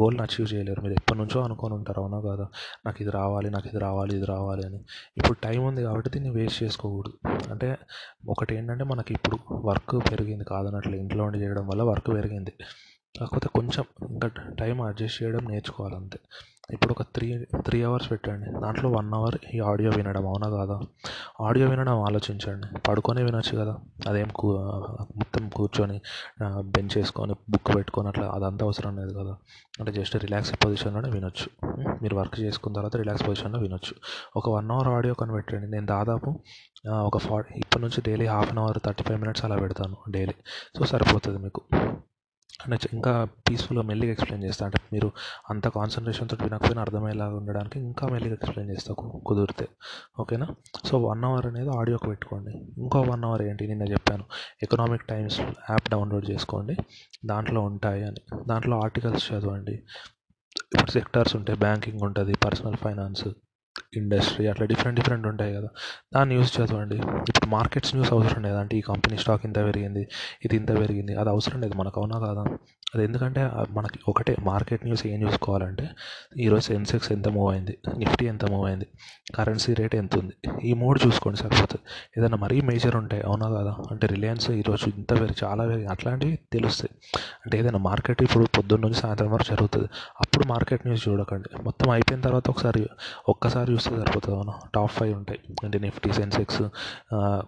[0.02, 0.82] గోల్ని అచీవ్ చేయలేరు.
[0.82, 2.46] మీరు ఎప్పటి నుంచో అనుకొని ఉంటారు అవునా కదా?
[2.86, 4.80] నాకు ఇది రావాలి నాకు ఇది రావాలి ఇది రావాలి అని.
[5.18, 7.16] ఇప్పుడు టైం ఉంది కాబట్టి దీన్ని వేస్ట్ చేసుకోకూడదు.
[7.52, 7.70] అంటే
[8.28, 12.54] ఒకటి ఏంటంటే మనకి ఇప్పుడు వర్క్ పెరిగింది కాదన్నట్లు ఇంట్లో ఉండి చేయడం వల్ల వర్క్ పెరిగింది.
[13.20, 14.28] కాకపోతే కొంచెం ఇంకా
[14.60, 16.20] టైం అడ్జస్ట్ చేయడం నేర్చుకోవాలి అంతే.
[16.74, 17.28] ఇప్పుడు ఒక త్రీ
[17.68, 18.48] త్రీ అవర్స్ పెట్టండి.
[18.62, 20.78] దాంట్లో వన్ అవర్ ఈ ఆడియో వినడం అవునా కాదా?
[21.48, 22.68] ఆడియో వినడం ఆలోచించండి.
[22.88, 23.74] పడుకొని వినొచ్చు కదా.
[24.10, 24.48] అదేం కూ
[25.18, 25.98] మొత్తం కూర్చొని
[26.76, 29.34] బెంచ్ వేసుకొని బుక్ పెట్టుకొని అట్లా అదంతా అవసరం లేదు కదా.
[29.80, 31.48] అంటే జస్ట్ రిలాక్స్ పొజిషన్లోనే వినొచ్చు.
[32.02, 33.96] మీరు వర్క్ చేసుకున్న తర్వాత రిలాక్స్ పొజిషన్లో వినొచ్చు.
[34.36, 36.32] ఒక వన్ అవర్ ఆడియో కొని పెట్టండి నేను దాదాపు
[36.90, 40.36] ఒక ఫార్ ఇప్పటి నుంచి daily half an hour thirty five minutes అలా పెడతాను డైలీ.
[40.80, 41.62] సో సరిపోతుంది మీకు.
[42.66, 44.66] అంటే ఇంకా పీస్ఫుల్గా మెల్లిగా ఎక్స్ప్లెయిన్ చేస్తా.
[44.66, 45.12] అంటే మీరు
[45.50, 48.94] అంత కాన్సన్ట్రేషన్తో వినకపోయినా అర్థమయ్యేలాగా ఉండడానికి ఇంకా మెల్లిగా ఎక్స్ప్లెయిన్ చేస్తా
[49.26, 49.68] కుదిరితే.
[50.20, 50.48] ఓకేనా?
[50.86, 52.52] సో వన్ అవర్ అనేది ఆడియోకి పెట్టుకోండి.
[52.78, 53.68] ఇంకో వన్ అవర్ ఏంటి?
[53.68, 54.24] నిన్న చెప్పాను.
[54.64, 56.76] ఎకనామిక్ టైమ్స్ యాప్ డౌన్లోడ్ చేసుకోండి.
[57.26, 58.44] దాంట్లో ఉంటాయి అని.
[58.48, 59.74] దాంట్లో ఆర్టికల్స్ చదవండి.
[60.74, 61.60] ఇప్పుడు సెక్టార్స్ ఉంటాయి.
[61.60, 62.34] బ్యాంకింగ్ ఉంటుంది.
[62.46, 63.28] పర్సనల్ ఫైనాన్స్
[63.94, 65.70] ఇండస్ట్రీ అట్లా డిఫరెంట్ డిఫరెంట్ ఉంటాయి కదా.
[66.14, 66.98] దాన్ని న్యూస్ చదవండి
[67.30, 68.56] ఇప్పుడు మార్కెట్స్ న్యూస్ అవసరం లేదు?
[68.56, 70.04] అంటే ఈ కంపెనీ స్టాక్ ఇంత పెరిగింది
[70.46, 72.00] ఇది ఇంత పెరిగింది అది అవసరం లేదు మనకు?
[72.00, 72.44] అవునా కాదా?
[72.96, 75.90] అది ఎందుకంటే మనకి ఒకటే మార్కెట్ న్యూస్ ఏం చూసుకోవాలంటే
[76.38, 78.88] ఈరోజు సెన్సెక్స్ ఎంత మూవ్ అయింది నిఫ్టీ ఎంత మూవ్ అయింది
[79.36, 80.34] కరెన్సీ రేట్ ఎంత ఉంది
[80.64, 81.84] ఈ మూడు చూసుకోండి సరిపోతుంది
[82.18, 83.76] ఏదైనా మరీ మేజర్ ఉంటాయి అవునా కదా?
[83.92, 86.92] అంటే రిలయన్స్ ఈరోజు ఇంత వేరు చాలా వేరు అట్లాంటివి తెలుస్తాయి.
[87.46, 89.90] అంటే ఏదైనా మార్కెట్ ఇప్పుడు పొద్దున్న నుంచి సాయంత్రం వరకు జరుగుతుంది.
[90.22, 91.50] అప్పుడు మార్కెట్ న్యూస్ చూడకండి.
[91.64, 92.90] మొత్తం అయిపోయిన తర్వాత ఒకసారి
[93.30, 94.54] ఒక్కసారి చూస్తే సరిపోతుంది అవునా?
[94.76, 95.40] టాప్ ఫైవ్ ఉంటాయి.
[95.64, 96.62] అంటే నిఫ్టీ సెన్సెక్స్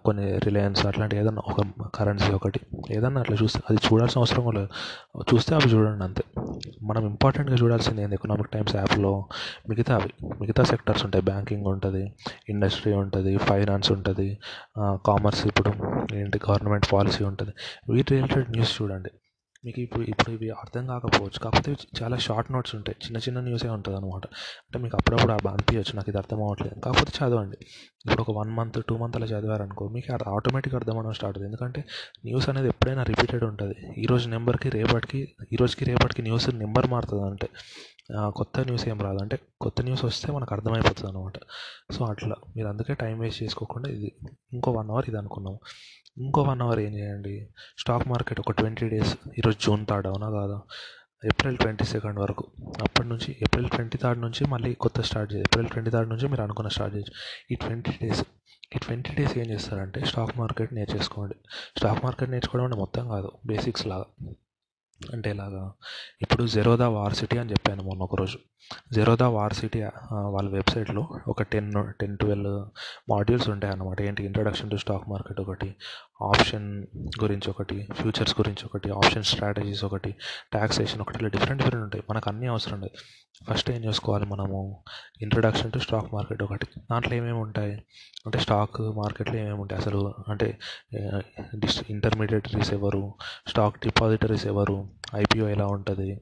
[0.04, 1.60] కొన్ని రిలయన్స్ అట్లాంటి ఏదైనా ఒక
[1.94, 2.60] కరెన్సీ ఒకటి.
[2.90, 4.68] ఏదన్నా అట్లా చూస్తే అది చూడాల్సిన అవసరం లేదు.
[5.34, 6.22] చూస్తే అవి చూడండి అంతే.
[6.82, 8.14] మనం ఇంపార్టెంట్గా చూడాల్సింది ఏంది?
[8.14, 9.12] ఎకనామిక్ టైమ్స్ యాప్లో
[9.68, 10.10] మిగతా అవి
[10.40, 11.24] మిగతా సెక్టర్స్ ఉంటాయి.
[11.24, 12.02] బ్యాంకింగ్ ఉంటుంది
[12.48, 14.28] ఇండస్ట్రీ ఉంటుంది ఫైనాన్స్ ఉంటుంది
[14.78, 15.72] కామర్స్ ఇప్పుడు
[16.14, 16.40] ఏంటి?
[16.48, 17.52] గవర్నమెంట్ పాలసీ ఉంటుంది.
[17.92, 19.10] వీటి రిలేటెడ్ న్యూస్ చూడండి.
[19.66, 21.38] మీకు ఇప్పుడు ఇప్పుడు ఇవి అర్థం కాకపోవచ్చు.
[21.44, 22.96] కాకపోతే చాలా షార్ట్ నోట్స్ ఉంటాయి.
[23.04, 24.24] చిన్న చిన్న న్యూసే ఉంటుంది అనమాట
[24.66, 26.76] అంటే మీకు అప్పుడప్పుడు అనిపించవచ్చు నాకు ఇది అర్థం అవ్వట్లేదు.
[26.86, 27.58] కాకపోతే చదవండి.
[28.04, 31.48] ఇప్పుడు ఒక వన్ మంత్ టూ మంత్ అలా చదివారనుకో మీకు అది ఆటోమేటిక్గా అర్థం అవ్వడం స్టార్ట్ అవుతుంది.
[31.50, 31.80] ఎందుకంటే
[32.28, 33.76] న్యూస్ అనేది ఎప్పుడైనా రిపీటెడ్ ఉంటుంది.
[34.04, 35.20] ఈరోజు నెంబర్కి రేపటికి
[35.56, 37.48] ఈరోజుకి రేపటికి న్యూస్ నెంబర్ మారుతుంది అంటే
[38.38, 39.18] కొత్త న్యూస్ ఏం రాదు.
[39.24, 41.38] అంటే కొత్త న్యూస్ వస్తే మనకు అర్థమైపోతుంది అనమాట
[41.94, 42.36] సో అట్లా.
[42.56, 44.08] మీరు అందుకే టైం వేస్ట్ చేసుకోకుండా ఇది
[44.56, 45.58] ఇంకో వన్ అవర్ ఇది అనుకున్నాము.
[46.18, 47.48] ఇంకో వన్ అవర్ ఏం చేయండి?
[47.78, 50.60] స్టాక్ మార్కెట్ ఒక ట్వంటీ డేస్ ఈరోజు జూన్ థర్డ్ అవునా కాదా?
[51.24, 52.44] ఏప్రిల్ ట్వంటీ సెకండ్ వరకు.
[52.82, 56.42] అప్పటి నుంచి ఏప్రిల్ ట్వంటీ థర్డ్ నుంచి మళ్ళీ కొత్త స్టార్ట్ చేయాలి ఏప్రిల్ ట్వంటీ థర్డ్ నుంచి మీరు
[56.42, 57.12] అనుకున్న స్టార్ట్ చేయొచ్చు
[57.50, 58.24] ఈ ట్వంటీ డేస్
[58.76, 61.34] ఈ ట్వంటీ డేస్ ఏం చేస్తారంటే స్టాక్ మార్కెట్ నేర్చేసుకోండి.
[61.76, 64.34] స్టాక్ మార్కెట్ నేర్చుకోవడం అంటే మొత్తం కాదు బేసిక్స్ లాగా.
[65.12, 65.72] అంటే ఇలాగా
[66.22, 68.38] ఇప్పుడు జెరోదా వార్ సిటీ అని చెప్పాను మొన్న ఒకరోజు
[68.92, 69.82] జెరోదా వార్ సిటీ
[70.12, 72.68] వాళ్ళ వెబ్సైట్లో ఒక టెన్ టెన్ ట్వెల్వ్
[73.10, 74.24] మాడ్యూల్స్ ఉంటాయి అన్నమాట ఏంటి?
[74.24, 75.74] ఇంట్రడక్షన్ టు స్టాక్ మార్కెట్ ఒకటి
[76.22, 76.86] ఆప్షన్
[77.22, 80.14] గురించి ఒకటి ఫ్యూచర్స్ గురించి ఒకటి ఆప్షన్ స్ట్రాటజీస్ ఒకటి
[80.52, 82.04] ట్యాక్సేషన్ ఒకటి ఇలా డిఫరెంట్ డిఫరెంట్ ఉంటాయి.
[82.10, 82.98] మనకు అన్నీ అవసరం లేదు.
[83.52, 84.82] ఫస్ట్ ఏం చేసుకోవాలి మనము?
[85.22, 86.66] ఇంట్రడక్షన్ టు స్టాక్ మార్కెట్ ఒకటి.
[86.92, 87.74] దాంట్లో ఏమేమి ఉంటాయి?
[88.26, 89.82] అంటే స్టాక్ మార్కెట్లో ఏమేమి ఉంటాయి?
[89.82, 90.58] అసలు అంటే
[91.54, 93.14] డిస్ ఇంటర్మీడియటరీస్ ఎవరు?
[93.46, 94.88] స్టాక్ డిపాజిటరీస్ ఎవరు?
[95.16, 96.20] ఐపీఓ ఎలా ఉంటుంది?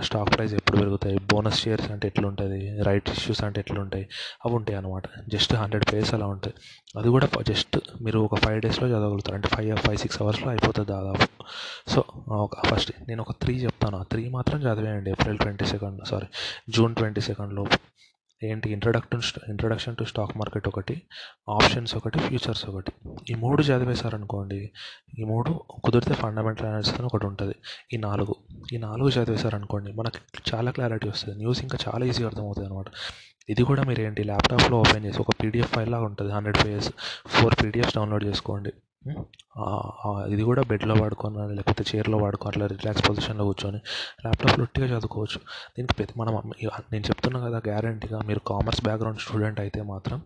[0.00, 1.16] స్టాక్ ప్రైస్ ఎప్పుడు పెరుగుతాయి?
[1.32, 2.58] బోనస్ షేర్స్ అంటే ఎట్లుంటుంది?
[2.82, 4.04] రైట్ ఇష్యూస్ అంటే ఎట్లుంటాయి?
[4.44, 6.54] అవి ఉంటాయి అనమాట జస్ట్ హండ్రెడ్ పేజెస్ అలా ఉంటాయి.
[6.98, 9.34] అది కూడా జస్ట్ మీరు ఒక ఫైవ్ డేస్లో చదవగలుగుతారు.
[9.34, 11.26] అంటే ఫైవ్ ఫైవ్ సిక్స్ అవర్స్లో అయిపోతుంది దాదాపు.
[11.90, 12.04] సో
[12.44, 13.98] ఒక ఫస్ట్ నేను ఒక త్రీ చెప్తాను.
[13.98, 15.10] ఆ త్రీ మాత్రం చదివేయండి.
[15.10, 16.26] April twenty second sorry
[16.76, 17.78] June twenty second లోపు.
[18.42, 21.02] ఏంటి introduction introduction to stock market ఒకటి
[21.56, 22.92] ఆప్షన్స్ ఒకటి ఫ్యూచర్స్ ఒకటి.
[23.30, 24.70] ఈ మూడు చదివేశారనుకోండి
[25.18, 25.52] ఈ మూడు
[25.84, 27.56] కుదిరితే ఫండమెంటల్ అనాలిసిస్ అని ఒకటి ఉంటుంది.
[27.94, 28.34] ఈ నాలుగు
[28.74, 31.36] ఈ నాలుగు చదివేశారనుకోండి మనకి చాలా క్లారిటీ వస్తుంది.
[31.38, 32.88] న్యూస్ ఇంకా చాలా ఈజీగా అర్థమవుతుంది అనమాట
[33.52, 36.90] ఇది కూడా మీరు ఏంటి ల్యాప్టాప్లో ఓపెన్ చేసి ఒక పీడిఎఫ్ ఫైల్ లాగా ఉంటుంది hundred pages
[37.26, 38.72] four PDFs download చేసుకోండి.
[40.32, 43.80] ఇది కూడా బెడ్లో వాడుకొని లేకపోతే చైర్లో వాడుకో అట్లా రిలాక్స్ పొజిషన్లో కూర్చొని
[44.24, 45.38] ల్యాప్టాప్లో ఒట్టిగా చదువుకోవచ్చు.
[45.76, 46.34] దీనికి ప్రతి మనం
[46.92, 50.18] నేను చెప్తున్నా కదా గ్యారంటీగా మీరు కామర్స్ బ్యాక్గ్రౌండ్ స్టూడెంట్ అయితే మాత్రం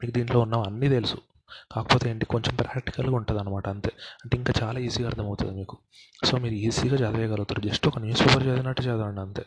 [0.00, 1.18] మీకు దీంట్లో ఉన్న అన్నీ తెలుసు.
[1.72, 3.92] కాకపోతే ఏంటి కొంచెం ప్రాక్టికల్గా ఉంటుంది అనమాట అంతే.
[4.24, 5.76] అంటే ఇంకా చాలా ఈజీగా అర్థమవుతుంది మీకు.
[6.24, 7.60] సో మీరు ఈజీగా చదివేయగలుగుతారు.
[7.60, 9.46] జస్ట్ ఒక న్యూస్ పేపర్ చదివినట్టు చదవండి అంతే.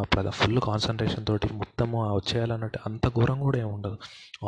[0.00, 3.98] ప్రద ఫుల్ కాన్సన్ట్రేషన్ తోటి మొత్తము వచ్చేయాలన్నట్టు అంత ఘోరం కూడా ఏమి ఉండదు.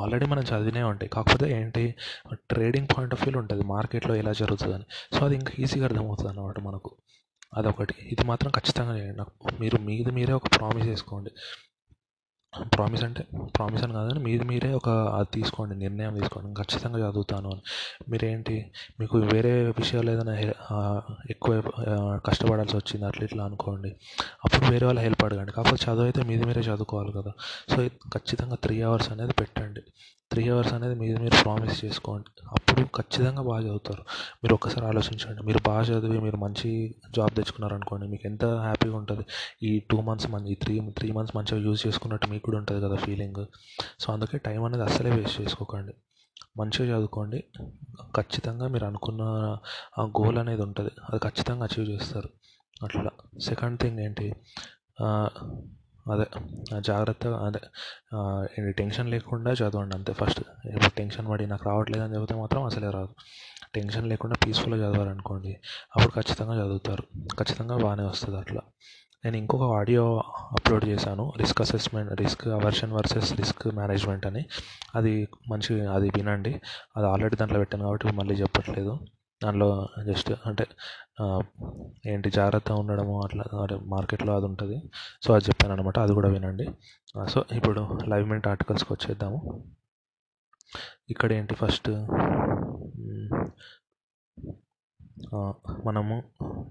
[0.03, 1.11] ఆల్రెడీ మనం చదివినే ఉంటాయి.
[1.11, 1.95] కాకపోతే ఏంటి
[2.35, 3.65] ట్రేడింగ్ పాయింట్ ఆఫ్ వ్యూలో ఉంటుంది.
[3.65, 4.85] మార్కెట్లో ఎలా జరుగుతుందని.
[5.19, 6.97] సో అది ఇంకా ఈజీగా అర్థమవుతుంది అన్నమాట మనకు.
[7.57, 7.95] అదొకటి.
[8.03, 9.19] ఇది మాత్రం ఖచ్చితంగా చేయండి.
[9.19, 11.31] నాకు మీరు మీది మీరే ఒక ప్రామిస్ చేసుకోండి.
[12.63, 17.63] ప్రామిస్ అంటే ప్రామిస్ అని కాదని మీది మీరే ఒక అది తీసుకోండి నిర్ణయం తీసుకోండి ఖచ్చితంగా చదువుతాను అని.
[18.11, 18.73] మీరేంటి?
[19.01, 20.35] మీకు వేరే విషయాలు ఏదైనా
[21.31, 21.63] ఎక్కువ
[22.27, 23.93] కష్టపడాల్సి వచ్చింది అట్లా ఇట్లా అనుకోండి.
[24.45, 25.53] అప్పుడు వేరే వాళ్ళ హెల్ప్ అడగండి.
[25.53, 27.33] కాకపోతే చదువు అయితే మీది మీరే చదువుకోవాలి కదా.
[27.71, 29.81] సో ఖచ్చితంగా త్రీ అవర్స్ అనేది పెట్టండి.
[30.33, 32.25] త్రీ అవర్స్ అనేది మీది మీరు ప్రామిస్ చేసుకోండి.
[32.53, 34.03] అప్పుడు ఖచ్చితంగా బాగా చదువుతారు.
[34.45, 35.43] మీరు ఒక్కసారి ఆలోచించండి.
[35.43, 39.25] మీరు బాగా చదివి మీరు మంచి జాబ్ తెచ్చుకున్నారు అనుకోండి మీకు ఎంత హ్యాపీగా ఉంటుంది.
[39.63, 42.97] ఈ టూ మంత్స్ మంచి ఈ త్రీ త్రీ మంత్స్ మంచిగా యూజ్ చేసుకున్నట్టు మీకు కూడా ఉంటుంది కదా
[42.97, 43.47] ఫీలింగ్
[44.01, 45.95] సో అందుకే టైం అనేది అస్సలే వేస్ట్ చేసుకోకండి.
[46.59, 47.45] మంచిగా చదువుకోండి.
[48.17, 49.23] ఖచ్చితంగా మీరు అనుకున్న
[49.99, 50.91] ఆ గోల్ అనేది ఉంటుంది.
[51.11, 52.29] అది ఖచ్చితంగా అచీవ్ చేస్తారు.
[52.83, 53.11] అట్లా.
[53.41, 54.29] సెకండ్ థింగ్ ఏంటి?
[56.13, 56.27] అదే.
[56.81, 58.73] జాగ్రత్తగా అదే.
[58.73, 60.41] టెన్షన్ లేకుండా చదవండి అంతే ఫస్ట్
[60.75, 63.15] ఇప్పుడు టెన్షన్ పడి నాకు రావట్లేదు అని చెబితే మాత్రం అసలే రాదు.
[63.75, 65.53] టెన్షన్ లేకుండా పీస్ఫుల్గా చదవాలనుకోండి.
[65.97, 67.05] అప్పుడు ఖచ్చితంగా చదువుతారు.
[67.39, 68.61] ఖచ్చితంగా బాగానే వస్తుంది అట్లా.
[69.25, 70.05] నేను ఇంకొక ఆడియో
[70.53, 71.33] అప్లోడ్ చేశాను.
[71.37, 74.43] Risk assessment risk aversion versus risk management అని.
[74.95, 76.53] అది మంచి అది వినండి.
[76.97, 78.99] అది ఆల్రెడీ దాంట్లో పెట్టాను కాబట్టి మళ్ళీ చెప్పట్లేదు.
[79.45, 80.67] దాంట్లో జస్ట్ అంటే
[82.07, 83.45] ఏంటి జాగ్రత్త ఉండడము అట్లా
[83.87, 84.79] మార్కెట్లో అది ఉంటుంది.
[85.23, 86.67] సో అది చెప్పాను అనమాట అది కూడా వినండి.
[87.29, 89.65] సో ఇప్పుడు లైవ్ మినిట్ ఆర్టికల్స్కి వచ్చేద్దాము.
[91.11, 91.91] ఇక్కడ ఏంటి ఫస్ట్?
[95.87, 96.23] మనము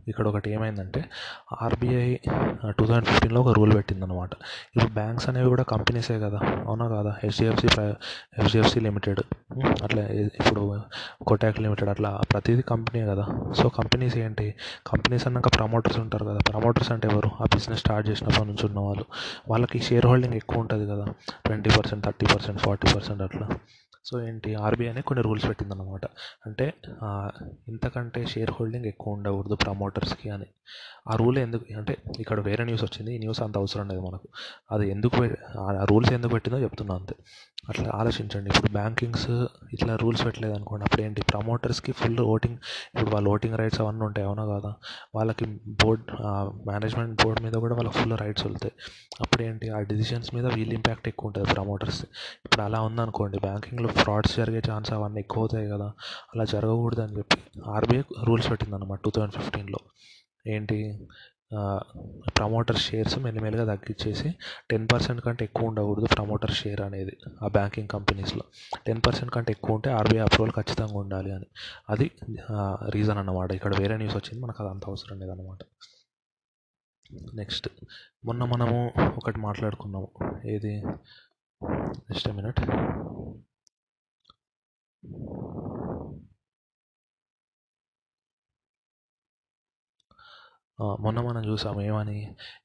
[0.07, 1.05] ఇక్కడ ఒకటి ఏమైందంటే
[1.61, 2.15] ఆర్బీఐ
[2.69, 4.29] టూ థౌజండ్ ఫిఫ్టీన్లో ఒక రూల్ పెట్టిందనమాట
[4.75, 6.39] ఇప్పుడు బ్యాంక్స్ అనేవి కూడా కంపెనీసే కదా.
[6.67, 7.15] అవునా కాదా?
[7.23, 7.67] HDFC
[8.39, 9.19] HDFC limited.
[9.83, 10.81] అట్లా ఇప్పుడు
[11.27, 13.53] కోటాక్ లిమిటెడ్ అట్లా ప్రతిదీ కంపెనీ కదా.
[13.57, 14.55] సో కంపెనీస్ ఏంటి?
[14.87, 16.37] కంపెనీస్ అన్నాక ప్రమోటర్స్ ఉంటారు కదా.
[16.49, 17.29] ప్రమోటర్స్ అంటే ఎవరు?
[17.41, 19.05] ఆ బిజినెస్ స్టార్ట్ చేసినప్పటి నుంచి ఉన్నవాళ్ళు.
[19.49, 21.05] వాళ్ళకి షేర్ హోల్డింగ్ ఎక్కువ ఉంటుంది కదా.
[21.45, 23.49] Twenty percent thirty percent forty percent అట్లా.
[24.05, 26.05] సో ఏంటి ఆర్బీఐనే కొన్ని రూల్స్ పెట్టిందన్నమాట.
[26.45, 26.73] అంటే
[27.67, 30.45] ఇంతకంటే షేర్ హోల్డింగ్ ఎక్కువ ఉండకూడదు ప్రమోటర్స్కి అని.
[31.11, 34.27] ఆ రూల్ ఎందుకు అంటే ఇక్కడ వేరే న్యూస్ వచ్చింది ఈ న్యూస్ అంత అవసరం లేదు మనకు.
[34.71, 37.15] అది ఎందుకు పె- ఆ రూల్స్ ఎందుకు పెట్టిందో చెప్తున్నా అంతే.
[37.69, 38.49] అట్లా ఆలోచించండి.
[38.49, 39.27] ఇప్పుడు బ్యాంకింగ్స్
[39.75, 42.57] ఇట్లా రూల్స్ పెట్టలేదు అనుకోండి అప్పుడు ఏంటి ప్రమోటర్స్కి ఫుల్ ఓటింగ్
[42.93, 44.71] ఇప్పుడు వాళ్ళ ఓటింగ్ రైట్స్ అవన్నీ ఉంటాయి అవునా కాదా?
[45.15, 45.45] వాళ్ళకి
[45.83, 46.03] బోర్డ్
[46.67, 48.73] మేనేజ్మెంట్ బోర్డ్ మీద కూడా వాళ్ళకి ఫుల్ రైట్స్ వెళ్తాయి.
[49.21, 52.01] అప్పుడు ఏంటి ఆ డిసిషన్స్ మీద వీళ్ళ ఇంపాక్ట్ ఎక్కువ ఉంటుంది ప్రమోటర్స్.
[52.45, 55.89] ఇప్పుడు అలా ఉందనుకోండి బ్యాంకింగ్లో ఫ్రాడ్స్ జరిగే ఛాన్స్ అవన్నీ ఎక్కువ అవుతాయి కదా
[56.33, 57.39] అలా జరగకూడదు అని చెప్పి
[57.75, 59.79] ఆర్బీఐ రూల్స్ పెట్టింది అనమాట టూ థౌజండ్ ఫిఫ్టీన్లో.
[60.47, 60.77] ఏంటి?
[62.37, 64.35] ప్రమోటర్ షేర్స్ మెల్లిమెల్లిగా తగ్గించేసి
[64.71, 68.43] టెన్ పర్సెంట్ కంటే ఎక్కువ ఉండకూడదు ప్రమోటర్ షేర్ అనేది ఆ బ్యాంకింగ్ కంపెనీస్లో
[68.87, 71.45] టెన్ పర్సెంట్ కంటే ఎక్కువ ఉంటే ఆర్బీఐ అప్రూవల్ ఖచ్చితంగా ఉండాలి అని.
[71.89, 72.11] అది
[72.89, 73.51] రీజన్ అన్నమాట.
[73.51, 75.59] ఇక్కడ వేరే న్యూస్ వచ్చింది మనకు అది అంత అవసరం లేదన్నమాట.
[77.33, 77.69] నెక్స్ట్
[78.25, 80.07] మొన్న మనము ఒకటి మాట్లాడుకున్నాము.
[80.45, 80.83] ఏది?
[82.11, 82.61] జస్ట్ మినిట్
[90.79, 92.19] మొన్న మనం చూసాము ఏమని?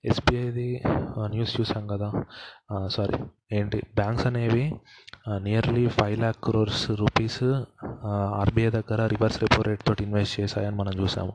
[0.04, 0.66] ఎస్బీఐది
[1.32, 2.08] న్యూస్ చూసాం కదా.
[2.94, 3.18] సారీ
[3.58, 3.78] ఏంటి?
[3.94, 4.64] బ్యాంక్స్ అనేవి
[5.46, 7.42] nearly five lakh crores rupees
[8.40, 11.32] RBI దగ్గర రివర్స్ రెపో రేట్ తోటి ఇన్వెస్ట్ చేశాయని మనం చూసాము.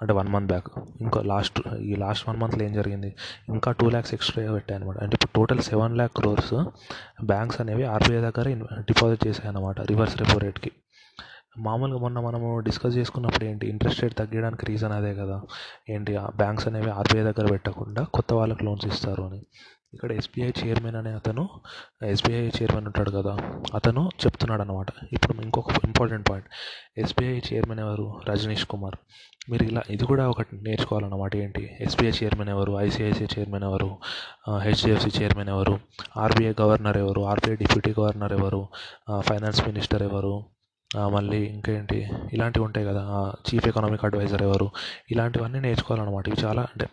[0.00, 1.60] అంటే వన్ మంత్ బ్యాక్ ఇంకా లాస్ట్
[1.90, 3.10] ఈ లాస్ట్ వన్ మంత్లో ఏం జరిగింది?
[3.48, 6.54] ఇంకా టూ ల్యాక్స్ ఎక్స్ట్రా పెట్టాయి అనమాట అంటే ఇప్పుడు total seven lakh crores
[7.24, 8.48] banks అనేవి ఆర్బీఐ దగ్గర
[8.90, 10.72] డిపాజిట్ చేశాయి అనమాట రివర్స్ రెపో రేట్కి
[11.58, 15.40] మామూలుగా మొన్న మనము డిస్కస్ చేసుకున్నప్పుడు ఏంటి ఇంట్రెస్ట్ రేట్ తగ్గడానికి రీజన్ అదే కదా.
[15.90, 19.40] ఏంటి బ్యాంక్స్ అనేవి ఆర్బీఐ దగ్గర పెట్టకుండా కొత్త వాళ్ళకి లోన్స్ ఇస్తారు అని.
[19.94, 21.48] ఇక్కడ ఎస్బీఐ చైర్మన్ అనే అతను
[22.02, 23.34] ఎస్బీఐ చైర్మన్ ఉంటాడు కదా
[23.74, 26.48] అతను చెప్తున్నాడు అనమాట ఇప్పుడు ఇంకొక ఇంపార్టెంట్ పాయింట్
[26.98, 28.20] ఎస్బీఐ చైర్మన్ ఎవరు?
[28.28, 28.96] రజనీష్ కుమార్.
[29.50, 31.36] మీరు ఇలా ఇది కూడా ఒకటి నేర్చుకోవాలన్నమాట.
[31.36, 31.70] ఏంటి?
[31.80, 32.80] ఎస్బీఐ చైర్మన్ ఎవరు?
[32.80, 33.90] ఐసిఐసిఐ చైర్మన్ ఎవరు?
[34.58, 35.80] హెచ్డిఎఫ్సి చైర్మన్ ఎవరు?
[36.16, 37.22] ఆర్బీఐ గవర్నర్ ఎవరు?
[37.24, 38.68] ఆర్బీఐ డిప్యూటీ గవర్నర్ ఎవరు?
[39.20, 40.34] ఫైనాన్స్ మినిస్టర్ ఎవరు?
[40.96, 42.08] మళ్ళీ ఇంకేంటి?
[42.32, 43.32] ఇలాంటివి ఉంటాయి కదా.
[43.48, 44.70] చీఫ్ ఎకనామిక్ అడ్వైజర్ ఎవరు?
[45.10, 46.28] ఇలాంటివన్నీ నేర్చుకోవాలన్నమాట.
[46.28, 46.88] ఇవి చాలా అంటే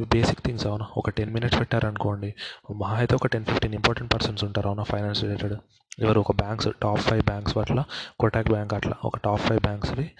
[0.00, 0.86] ఇవి బేసిక్ థింగ్స్ అవునా?
[0.96, 2.34] ఒక టెన్ మినిట్స్ పెట్టారనుకోండి
[2.80, 4.82] మహా అయితే ఒక టెన్ ఫిఫ్టీన్ ఇంపార్టెంట్ పర్సన్స్ ఉంటారు అవునా?
[4.82, 5.54] ఫైనాన్స్ రిలేటెడ్
[5.98, 6.20] ఎవరు?
[6.20, 7.84] ఒక బ్యాంక్స్ టాప్ ఫైవ్ బ్యాంక్స్ అట్లా
[8.20, 10.10] కోటాక్ బ్యాంక్ అట్లా ఒక టాప్ ఫైవ్ బ్యాంక్స్ని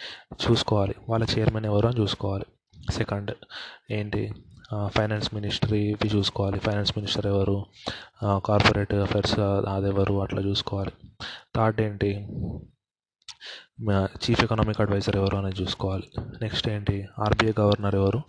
[0.44, 0.94] చూసుకోవాలి.
[1.08, 2.44] వాళ్ళ చైర్మన్ ఎవరు అని చూసుకోవాలి.
[2.92, 3.30] సెకండ్
[3.90, 4.32] ఏంటి?
[4.86, 6.58] ఫైనాన్స్ మినిస్ట్రీ ఇవి చూసుకోవాలి.
[6.58, 7.64] ఫైనాన్స్ మినిస్టర్ ఎవరు?
[8.24, 10.90] కార్పొరేట్ అఫైర్స్ అది ఎవరు అట్లా చూసుకోవాలి.
[11.56, 12.26] థర్డ్ ఏంటి?
[14.22, 16.06] చీఫ్ ఎకనామిక్ అడ్వైజర్ ఎవరు అనేది చూసుకోవాలి.
[16.42, 16.96] నెక్స్ట్ ఏంటి?
[17.18, 18.20] ఆర్బీఐ గవర్నర్ ఎవరు?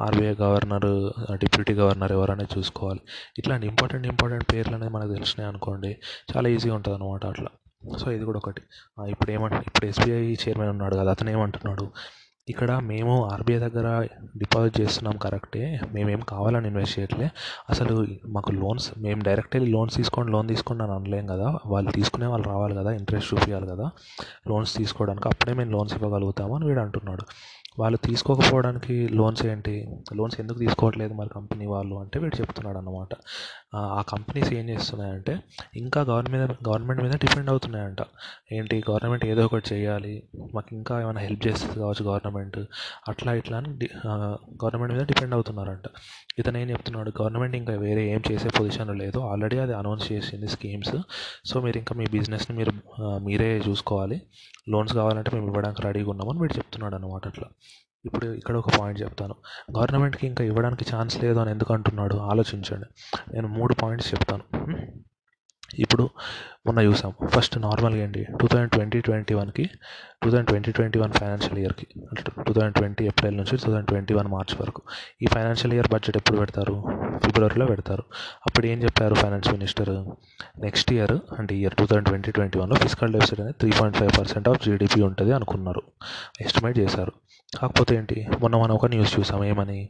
[0.00, 0.88] ఆర్బీఐ గవర్నర్
[1.32, 3.00] డిప్యూటీ గవర్నర్ ఎవరు అనేది చూసుకోవాలి.
[3.38, 5.92] ఇట్లాంటి ఇంపార్టెంట్ ఇంపార్టెంట్ పేర్లు అనేది మనకు తెలిసినాయి అనుకోండి
[6.32, 7.50] చాలా ఈజీగా ఉంటుంది అనమాట అట్లా.
[7.98, 8.62] సో ఇది కూడా ఒకటి.
[9.08, 11.86] ఇప్పుడు ఏమంటారు ఇప్పుడు ఎస్బీఐ చైర్మన్ ఉన్నాడు కదా అతను ఏమంటున్నాడు?
[12.48, 15.80] ఇక్కడ మేము ఆర్బీఐ దగ్గర డిపాజిట్ చేస్తున్నాం కరెక్టే.
[15.92, 17.30] మేమేం కావాలని ఇన్వెస్ట్ చేయట్లే.
[17.70, 21.58] అసలు మాకు లోన్స్ మేము డైరెక్ట్ వెళ్ళి లోన్స్ తీసుకోండి లోన్ తీసుకోండి అని అనలేం కదా.
[21.66, 23.90] వాళ్ళు తీసుకునే వాళ్ళు రావాలి కదా ఇంట్రెస్ట్ చూపించాలి కదా.
[24.48, 27.26] లోన్స్ తీసుకోవడానికి అప్పుడే మేము లోన్స్ ఇవ్వగలుగుతాము అని వీడు అంటున్నాడు.
[27.78, 29.72] వాళ్ళు తీసుకోకపోవడానికి లోన్స్ ఏంటి?
[30.14, 33.08] లోన్స్ ఎందుకు తీసుకోవట్లేదు మరి కంపెనీ వాళ్ళు అంటే వీడు చెప్తున్నాడు అన్నమాట
[33.96, 35.32] ఆ కంపెనీస్ ఏం చేస్తున్నాయంటే
[35.80, 38.00] ఇంకా గవర్నమెంట్ గవర్నమెంట్ మీద డిపెండ్ అవుతున్నాయంట.
[38.56, 40.12] ఏంటి గవర్నమెంట్ ఏదో ఒకటి చేయాలి
[40.54, 42.58] మాకు ఇంకా ఏమైనా హెల్ప్ చేస్తుంది కావచ్చు గవర్నమెంట్
[43.08, 43.70] అట్లా ఇట్లా అని
[44.62, 45.86] గవర్నమెంట్ మీద డిపెండ్ అవుతున్నారంట.
[46.38, 50.94] ఇతను ఏం చెప్తున్నాడు గవర్నమెంట్ ఇంకా వేరే ఏం చేసే పొజిషన్లో లేదు ఆల్రెడీ అది అనౌన్స్ చేసింది స్కీమ్స్
[51.50, 52.74] సో మీరు ఇంకా మీ బిజినెస్ని మీరు
[53.28, 54.18] మీరే చూసుకోవాలి
[54.74, 57.48] లోన్స్ కావాలంటే మేము ఇవ్వడానికి రెడీగా ఉన్నామని వీడు చెప్తున్నాడు అనమాట అట్లా.
[58.04, 59.34] ఇప్పుడు ఇక్కడ ఒక పాయింట్ చెప్తాను.
[59.78, 62.14] గవర్నమెంట్కి ఇంకా ఇవ్వడానికి ఛాన్స్ లేదు అని ఎందుకు అంటున్నాడు?
[62.14, 62.86] ఆలోచించండి.
[63.34, 64.74] నేను మూడు పాయింట్స్ చెప్తాను.
[65.78, 66.10] ఇప్పుడు
[66.66, 68.26] మొన్న చూసాం ఫస్ట్ నార్మల్గా ఏంటి?
[68.40, 69.70] టూ థౌజండ్ ట్వంటీ ట్వంటీ వన్కి
[70.22, 73.86] two thousand twenty twenty one financial ఇయర్కి అంటే టూ థౌజండ్ ట్వంటీ ఏప్రిల్ నుంచి two thousand
[73.86, 74.82] twenty one March వరకు.
[75.22, 76.84] ఈ ఫైనాన్షియల్ ఇయర్ బడ్జెట్ ఎప్పుడు పెడతారు?
[77.24, 78.02] ఫిబ్రవరిలో పెడతారు.
[78.46, 80.08] అప్పుడు ఏం చెప్పారు ఫైనాన్స్ మినిస్టర్
[80.60, 84.18] నెక్స్ట్ ఇయర్ అంటే year two thousand twenty twenty వన్లో ఫిజికల్ డెఫిసిట్ అనేది three point five
[84.18, 85.82] percent of GDP ఉంటుంది అనుకున్నారు.
[86.40, 87.12] ఎస్టిమేట్ చేశారు.
[87.58, 88.26] కాకపోతే ఏంటి?
[88.40, 89.44] మొన్న మనం ఒక న్యూస్ చూసాం.
[89.44, 89.88] ఏమని?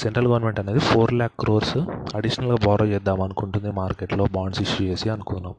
[0.00, 1.76] సెంట్రల్ గవర్నమెంట్ అనేది ఫోర్ ల్యాక్ క్రోర్స్
[2.18, 5.54] అడిషనల్గా బారో చేద్దాం అనుకుంటుంది మార్కెట్లో బాండ్స్ ఇష్యూ చేసి అనుకున్నాం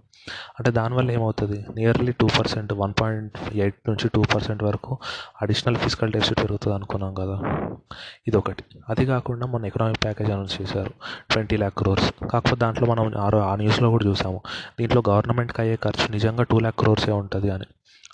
[0.57, 1.57] అంటే దానివల్ల ఏమవుతుంది?
[1.75, 4.97] Nearly two percent one point eight నుంచి టూ పర్సెంట్ వరకు
[5.41, 7.37] అడిషనల్ ఫిజికల్ డెఫిసిట్ పెరుగుతుంది అనుకున్నాం కదా.
[8.27, 10.93] ఇది ఒకటి అది కాకుండా మొన్న ఎకనామిక్ ప్యాకేజ్ అనౌన్స్ చేశారు
[11.31, 12.09] ట్వంటీ ల్యాక్ క్రోర్స్.
[12.31, 13.17] కాకపోతే దాంట్లో మనం
[13.49, 14.41] ఆ న్యూస్లో కూడా చూసాము.
[14.79, 17.67] దీంట్లో గవర్నమెంట్కి అయ్యే ఖర్చు నిజంగా టూ ల్యాక్ క్రోర్సే ఉంటుంది అని.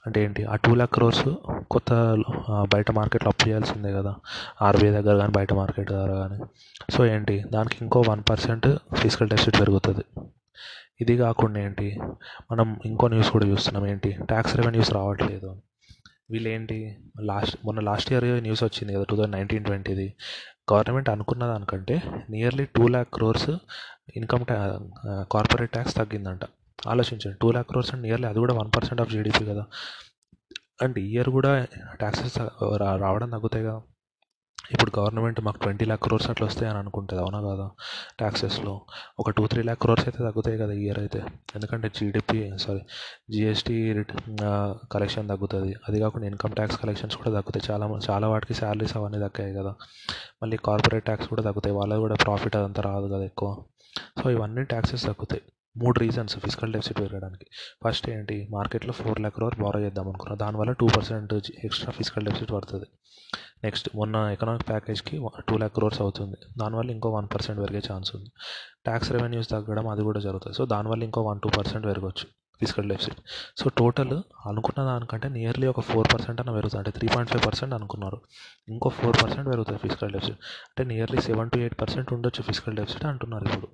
[0.08, 1.28] అంటే ఏంటి ఆ టూ ల్యాక్ క్రోర్స్
[1.74, 1.92] కొత్త
[2.74, 4.14] బయట మార్కెట్లో అప్పు చేయాల్సిందే కదా.
[4.68, 6.40] ఆర్బీఐ దగ్గర కానీ బయట మార్కెట్ ద్వారా కానీ
[6.96, 8.68] సో ఏంటి దానికి ఇంకో వన్ పర్సెంట్
[9.02, 10.06] ఫిజికల్ డెఫిసిట్ పెరుగుతుంది.
[11.02, 11.88] ఇది కాకుండా ఏంటి
[12.52, 13.86] మనం ఇంకో న్యూస్ కూడా చూస్తున్నాం.
[13.92, 15.52] ఏంటి ట్యాక్స్ రెవెన్యూస్ రావట్లేదు.
[16.32, 16.78] వీళ్ళు ఏంటి
[17.30, 20.08] లాస్ట్ మొన్న లాస్ట్ ఇయర్ న్యూస్ వచ్చింది కదా టూ థౌజండ్ నైన్టీన్ ట్వంటీది
[20.72, 21.96] గవర్నమెంట్ అనుకున్న దానికంటే
[22.30, 23.52] nearly two lakh crores
[24.20, 24.60] income ట్యా
[25.34, 26.44] corporate tax తగ్గిందంట.
[26.88, 27.38] ఆలోచించండి.
[27.42, 29.66] Two lakh crores and yearly అది కూడా వన్ పర్సెంట్ ఆఫ్ జీడిపి కదా.
[30.82, 31.66] అండ్ ఇయర్ కూడా
[32.00, 32.38] ట్యాక్సెస్
[32.78, 33.82] రావడం తగ్గుతాయి కదా.
[34.72, 37.70] ఇప్పుడు గవర్నమెంట్ మాకు ట్వంటీ ల్యాక్ క్రోర్స్ అట్లా వస్తాయి అని అనుకుంటుంది అవునా కదా?
[38.20, 38.82] ట్యాక్సెస్లో
[39.20, 41.20] ఒక టూ త్రీ ల్యాక్ క్రోర్స్ అయితే తగ్గుతాయి కదా ఇయర్ అయితే.
[41.56, 42.80] ఎందుకంటే జీడిపి సారీ
[43.32, 44.04] జిఎస్టీ
[44.92, 45.76] కలెక్షన్ తగ్గుతుంది.
[45.90, 47.74] అది కాకుండా ఇన్కమ్ ట్యాక్స్ కలెక్షన్స్ కూడా తగ్గుతాయి.
[47.74, 49.76] చాలా చాలా వాటికి శాలరీస్ అవన్నీ తగ్గాయి కదా.
[50.44, 51.76] మళ్ళీ కార్పొరేట్ ట్యాక్స్ కూడా తగ్గుతాయి.
[51.76, 53.64] వాళ్ళకి కూడా ప్రాఫిట్ అదంతా రాదు కదా ఎక్కువ.
[54.24, 55.42] సో ఇవన్నీ ట్యాక్సెస్ తగ్గుతాయి.
[55.78, 57.46] మూడు రీజన్స్ ఫిజికల్ డెఫిసిట్ పెరగడానికి.
[57.86, 58.48] ఫస్ట్ ఏంటి?
[58.52, 60.38] మార్కెట్లో ఫోర్ ల్యాక్ క్రోర్ బారో చేద్దాం అనుకున్నాం.
[60.38, 61.34] దానివల్ల two percent
[61.64, 62.86] extra physical deficit పడుతుంది.
[63.64, 66.38] నెక్స్ట్ మొన్న ఎకనామిక్ ప్యాకేజ్కి టూ ల్యాక్ క్రోర్స్ అవుతుంది.
[66.58, 68.30] దానివల్ల ఇంకో వన్ పర్సెంట్ పెరిగే ఛాన్స్ ఉంది.
[68.86, 70.58] ట్యాక్స్ రెవెన్యూస్ తగ్గడం అది కూడా జరుగుతుంది.
[70.58, 72.26] సో దానివల్ల ఇంకో వన్ టూ పర్సెంట్ పెరగవచ్చు
[72.62, 73.20] ఫిజికల్ డెఫిసిట్
[73.62, 74.14] సో టోటల్
[74.50, 76.80] అనుకున్న దానికంటే నియర్లీ ఒక ఫోర్ పర్సెంట్ అన్న పెరుగుతుంది.
[76.82, 78.20] అంటే త్రీ పాయింట్ ఫైవ్ పర్సెంట్ అనుకున్నారు.
[78.74, 80.40] ఇంకో ఫోర్ పర్సెంట్ పెరుగుతుంది ఫిజికల్ డెఫిసిట్
[80.70, 83.70] అంటే nearly seven to eight percent ఉండొచ్చు ఫిజికల్ డెఫిసిట్ అంటున్నారు ఇప్పుడు.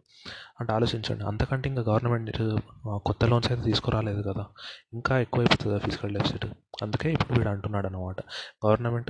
[0.59, 1.23] అంటే ఆలోచించండి.
[1.31, 2.31] అంతకంటే ఇంకా గవర్నమెంట్
[3.09, 4.45] కొత్త లోన్స్ అయితే తీసుకురాలేదు కదా.
[4.97, 6.47] ఇంకా ఎక్కువ అయిపోతుంది ఫిజికల్ డెఫిసిట్
[6.85, 8.19] అందుకే ఇప్పుడు వీడు అంటున్నాడు అనమాట
[8.65, 9.09] గవర్నమెంట్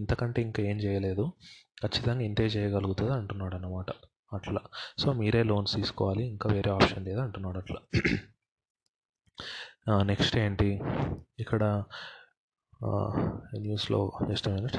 [0.00, 1.26] ఇంతకంటే ఇంకా ఏం చేయలేదు.
[1.82, 3.90] ఖచ్చితంగా ఇంతే చేయగలుగుతుంది అంటున్నాడు అనమాట
[4.36, 4.60] అట్లా.
[5.02, 6.24] సో మీరే లోన్స్ తీసుకోవాలి.
[6.34, 7.80] ఇంకా వేరే ఆప్షన్ లేదు అంటున్నాడు అట్లా.
[10.02, 10.68] నెక్స్ట్ ఏంటి?
[11.38, 11.62] ఇక్కడ
[13.64, 14.78] న్యూస్లో జస్ట్ మినిట్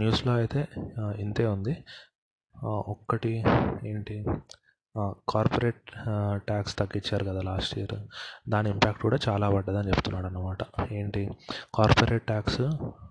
[0.00, 0.60] న్యూస్లో అయితే
[1.20, 1.74] ఇంతే ఉంది.
[2.94, 3.32] ఒక్కటి
[3.90, 4.16] ఏంటి?
[5.28, 5.82] కార్పొరేట్
[6.48, 7.96] ట్యాక్స్ తగ్గించారు కదా లాస్ట్ ఇయర్
[8.48, 11.22] దాని ఇంపాక్ట్ కూడా చాలా పడ్డదని చెప్తున్నాడు అనమాట ఏంటి?
[11.74, 12.62] కార్పొరేట్ ట్యాక్స్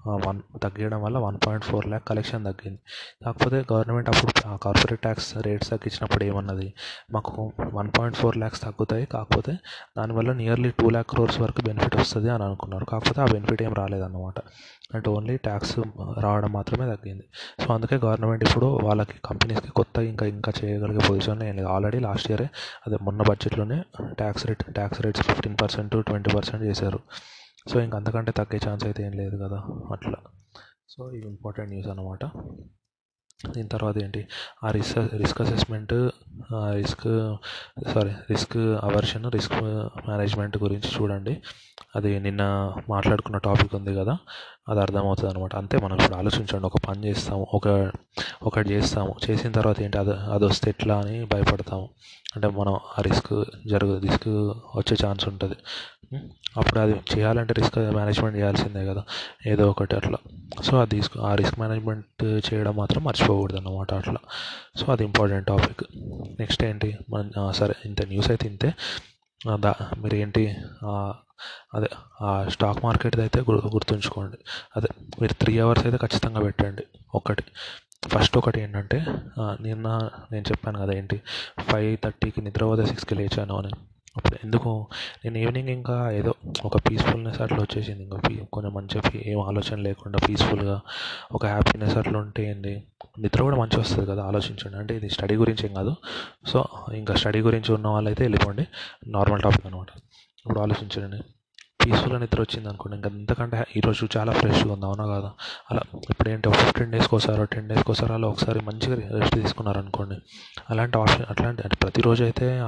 [0.08, 2.80] వన్ తగ్గడం వల్ల one point four lakh collection తగ్గింది.
[3.26, 6.74] కాకపోతే గవర్నమెంట్ అప్పుడు కార్పొరేట్ ట్యాక్స్ రేట్స్ తగ్గించినప్పుడు ఏమన్నది?
[7.12, 9.06] మాకు వన్ పాయింట్ ఫోర్ ల్యాక్స్ తగ్గుతాయి.
[9.06, 9.58] కాకపోతే
[9.98, 12.86] దానివల్ల నియర్లీ టూ ల్యాక్ క్రోర్స్ వరకు బెనిఫిట్ వస్తుంది అని అనుకున్నారు.
[12.86, 14.39] కాకపోతే ఆ బెనిఫిట్ ఏం రాలేదన్నమాట.
[14.94, 15.80] అంటే ఓన్లీ ట్యాక్స్
[16.20, 17.24] రావడం మాత్రమే తగ్గింది.
[17.60, 21.68] సో అందుకే గవర్నమెంట్ ఇప్పుడు వాళ్ళకి కంపెనీస్కి కొత్త ఇంకా ఇంకా చేయగలిగే పొజిషన్లో ఏం లేదు.
[21.68, 22.50] ఆల్రెడీ లాస్ట్ ఇయరే
[22.88, 27.00] అదే మొన్న బడ్జెట్లోనే tax rate tax rates fifteen percent twenty percent చేశారు.
[27.67, 29.60] సో ఇంక అంతకంటే తగ్గే ఛాన్స్ అయితే ఏం లేదు కదా
[29.91, 30.19] అట్లా.
[30.89, 32.25] సో ఇది ఇంపార్టెంట్ న్యూస్ అనమాట
[33.49, 34.28] దీని తర్వాత ఏంటి?
[34.63, 35.93] ఆ risk risk assessment
[36.54, 37.08] risk
[37.93, 39.58] sorry risk aversion risk
[40.10, 41.34] management గురించి చూడండి.
[41.95, 42.43] అది నిన్న
[42.89, 44.17] మాట్లాడుకున్న టాపిక్ ఉంది కదా
[44.69, 46.65] అది అర్థమవుతుంది అనమాట అంతే మనం ఇప్పుడు ఆలోచించండి.
[46.65, 47.91] ఒక పని చేస్తాము ఒక
[48.43, 49.15] ఒకటి చేస్తాము.
[49.30, 49.97] చేసిన తర్వాత ఏంటి?
[49.97, 51.89] అది అది వస్తే ఎట్లా అని భయపడతాము.
[52.36, 53.34] అంటే మనం ఆ రిస్క్
[53.67, 54.28] జరుగు రిస్క్
[54.78, 55.56] వచ్చే ఛాన్స్ ఉంటుంది.
[56.58, 59.04] అప్పుడు అది చేయాలంటే రిస్క్ మేనేజ్మెంట్ చేయాల్సిందే కదా.
[59.48, 60.18] ఏదో ఒకటి అట్లా.
[60.63, 64.18] సో అది తీసుకు ఆ రిస్క్ మేనేజ్మెంట్ చేయడం మాత్రం మర్చిపోకూడదు అన్నమాట అట్లా.
[64.80, 65.84] సో అది ఇంపార్టెంట్ టాపిక్
[66.39, 66.98] నెక్స్ట్ ఏంటి?
[67.10, 68.74] మన సరే ఇంత న్యూస్ అయితే ఇంతే.
[69.56, 70.56] దా మీరు ఏంటి?
[71.76, 71.89] అదే
[72.22, 74.38] ఆ స్టాక్ మార్కెట్ అయితే గుర్తుంచుకోండి.
[74.78, 74.88] అదే
[75.22, 76.84] మీరు త్రీ అవర్స్ అయితే ఖచ్చితంగా పెట్టండి.
[77.15, 77.44] ఒకటి.
[78.08, 79.06] ఫస్ట్ ఒకటి ఏంటంటే
[79.39, 81.22] నిన్న నేను చెప్పాను కదా ఏంటి?
[81.60, 83.72] ఫైవ్ థర్టీకి నిద్రపోతే సిక్స్కి లేచాను అని.
[84.17, 84.88] అప్పుడు ఎందుకు
[85.25, 86.34] నేను ఈవినింగ్ ఇంకా ఏదో
[86.65, 88.04] ఒక పీస్ఫుల్నెస్ అట్లా వచ్చేసింది.
[88.04, 88.19] ఇంకా
[88.54, 90.82] కొంచెం మంచిగా ఏం ఆలోచన లేకుండా పీస్ఫుల్గా
[91.32, 92.84] ఒక హ్యాపీనెస్ అట్లా ఉంటే ఏంది?
[93.19, 94.78] నిద్ర కూడా మంచిగా వస్తుంది కదా ఆలోచించండి.
[94.78, 95.95] అంటే ఇది స్టడీ గురించి ఏం కాదు.
[96.47, 98.67] సో ఇంకా స్టడీ గురించి ఉన్న వాళ్ళైతే వెళ్ళిపోండి.
[99.08, 99.88] నార్మల్ టాపిక్ అనమాట
[100.38, 101.23] ఇప్పుడు ఆలోచించండి.
[101.86, 102.95] పీస్ఫుల్గా నిద్ర వచ్చింది అనుకోండి.
[102.95, 104.86] ఇంకా అంతకంటే ఈరోజు చాలా ఫ్రెష్గా ఉంది.
[104.86, 105.32] అవునా కాదా?
[105.71, 109.78] అలా ఇప్పుడు ఏంటి ఒక ఫిఫ్టీన్ డేస్కి ఒకసారి టెన్ డేస్కి ఒకసారి అలా ఒకసారి మంచిగా రెస్ట్ తీసుకున్నారు
[109.78, 110.15] అనుకోండి.
[110.69, 112.60] అలాంటి ఆప్షన్ అట్లాంటి అంటే ప్రతిరోజు అయితే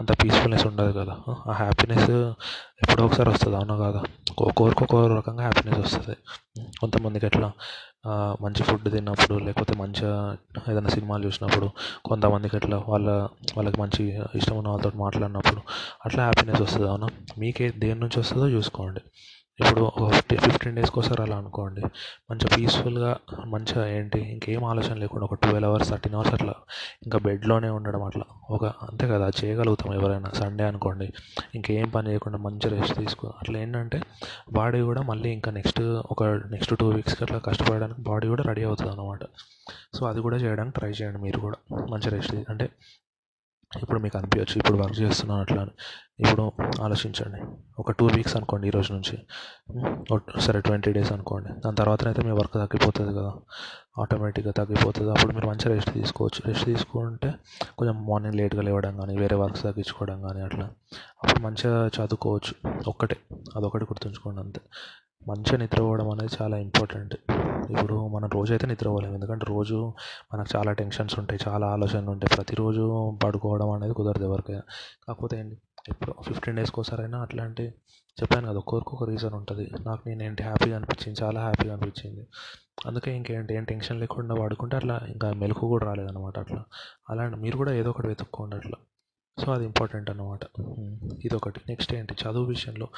[0.00, 1.16] అంత పీస్ఫుల్నెస్ ఉండదు కదా.
[1.48, 2.10] ఆ హ్యాపీనెస్
[2.82, 3.56] ఎప్పుడో ఒకసారి వస్తుంది.
[3.56, 4.02] అవునా కాదా?
[4.30, 6.16] ఒక్కొక్కరికి ఒక్కొక్క రకంగా హ్యాపీనెస్ వస్తుంది.
[6.80, 7.52] కొంతమందికి ఎట్లా?
[8.42, 10.12] మంచి ఫుడ్ తిన్నప్పుడు లేకపోతే మంచిగా
[10.68, 11.68] ఏదైనా సినిమాలు చూసినప్పుడు
[12.04, 13.08] కొంతమందికి అట్లా వాళ్ళ
[13.56, 14.02] వాళ్ళకి మంచి
[14.34, 15.62] ఇష్టం ఉన్న వాళ్ళతో మాట్లాడినప్పుడు
[16.04, 17.08] అట్లా హ్యాపీనెస్ వస్తుంది అవునా?
[17.38, 19.02] మీకే దేని నుంచి వస్తుందో చూసుకోండి.
[19.58, 21.82] ఇప్పుడు ఒక ఫిఫ్టీ ఫిఫ్టీన్ డేస్కి ఒకసారి అలా అనుకోండి.
[22.30, 23.10] మంచిగా పీస్ఫుల్గా
[23.46, 26.54] మంచిగా ఏంటి ఇంకేం ఆలోచన లేకుండా ఒక ట్వెల్వ్ అవర్స్ థర్టీన్ అవర్స్ అట్లా
[27.06, 28.26] ఇంకా బెడ్లోనే ఉండడం అట్లా.
[28.50, 30.30] ఒక అంతే కదా చేయగలుగుతాం ఎవరైనా.
[30.40, 31.08] సండే అనుకోండి
[31.54, 34.00] ఇంకేం పని చేయకుండా మంచి రెస్ట్ తీసుకో అట్లా ఏంటంటే
[34.52, 35.82] బాడీ కూడా మళ్ళీ ఇంకా నెక్స్ట్
[36.14, 36.22] ఒక
[36.54, 39.24] నెక్స్ట్ టూ వీక్స్కి అట్లా కష్టపడడానికి బాడీ కూడా రెడీ అవుతుంది అనమాట
[39.98, 41.58] సో అది కూడా చేయడానికి ట్రై చేయండి మీరు కూడా.
[41.92, 42.66] మంచి రెస్ట్ అంటే
[43.82, 45.70] ఇప్పుడు మీకు అనిపించచ్చు ఇప్పుడు వర్క్ చేస్తున్నాను అట్లా అని.
[46.20, 47.40] ఇప్పుడు ఆలోచించండి.
[47.78, 49.18] ఒక టూ వీక్స్ అనుకోండి ఈరోజు నుంచి.
[50.40, 51.60] సరే ట్వంటీ డేస్ అనుకోండి.
[51.60, 53.32] దాని తర్వాత అయితే మీ వర్క్ తగ్గిపోతుంది కదా.
[54.00, 55.10] ఆటోమేటిక్గా తగ్గిపోతుంది.
[55.10, 56.42] అప్పుడు మీరు మంచిగా రెస్ట్ తీసుకోవచ్చు.
[56.46, 57.34] రెస్ట్ తీసుకుంటే
[57.78, 60.70] కొంచెం మార్నింగ్ లేట్గా లేవడం కానీ వేరే వర్క్స్ తగ్గించుకోవడం కానీ అట్లా.
[61.24, 62.70] అప్పుడు మంచిగా చదువుకోవచ్చు.
[62.88, 63.16] ఒక్కటే.
[63.56, 64.60] అదొకటి గుర్తుంచుకోండి అంతే.
[65.28, 67.14] మంచిగా నిద్రపోవడం అనేది చాలా ఇంపార్టెంట్.
[67.70, 69.94] ఇప్పుడు మనం రోజైతే నిద్రపోలేము ఎందుకంటే రోజు
[70.34, 72.36] మనకు చాలా టెన్షన్స్ ఉంటాయి చాలా ఆలోచనలు ఉంటాయి.
[72.36, 74.62] ప్రతిరోజు పడుకోవడం అనేది కుదరదు ఎవరికైనా
[75.08, 75.56] కాకపోతే ఏంటి
[75.88, 77.74] ఎప్పుడు ఫిఫ్టీన్ డేస్కి ఒకసారైనా అట్లాంటి
[78.22, 79.70] చెప్పాను కదా ఒక్కొక్కరికి ఒక రీజన్ ఉంటుంది.
[79.86, 81.20] నాకు నేను ఏంటి హ్యాపీగా అనిపించింది?
[81.22, 82.26] చాలా హ్యాపీగా అనిపించింది.
[82.86, 86.64] అందుకే ఇంకేంటి ఏం టెన్షన్ లేకుండా పడుకుంటే అట్లా ఇంకా మెలకు కూడా రాలేదన్నమాట అట్లా.
[87.10, 88.78] అలాంటి మీరు కూడా ఏదో ఒకటి వెతుక్కోండి అట్లా.
[89.44, 90.40] సో అది ఇంపార్టెంట్ అనమాట
[91.24, 91.60] ఇదొకటి.
[91.68, 92.88] నెక్స్ట్ ఏంటి చదువు విషయంలో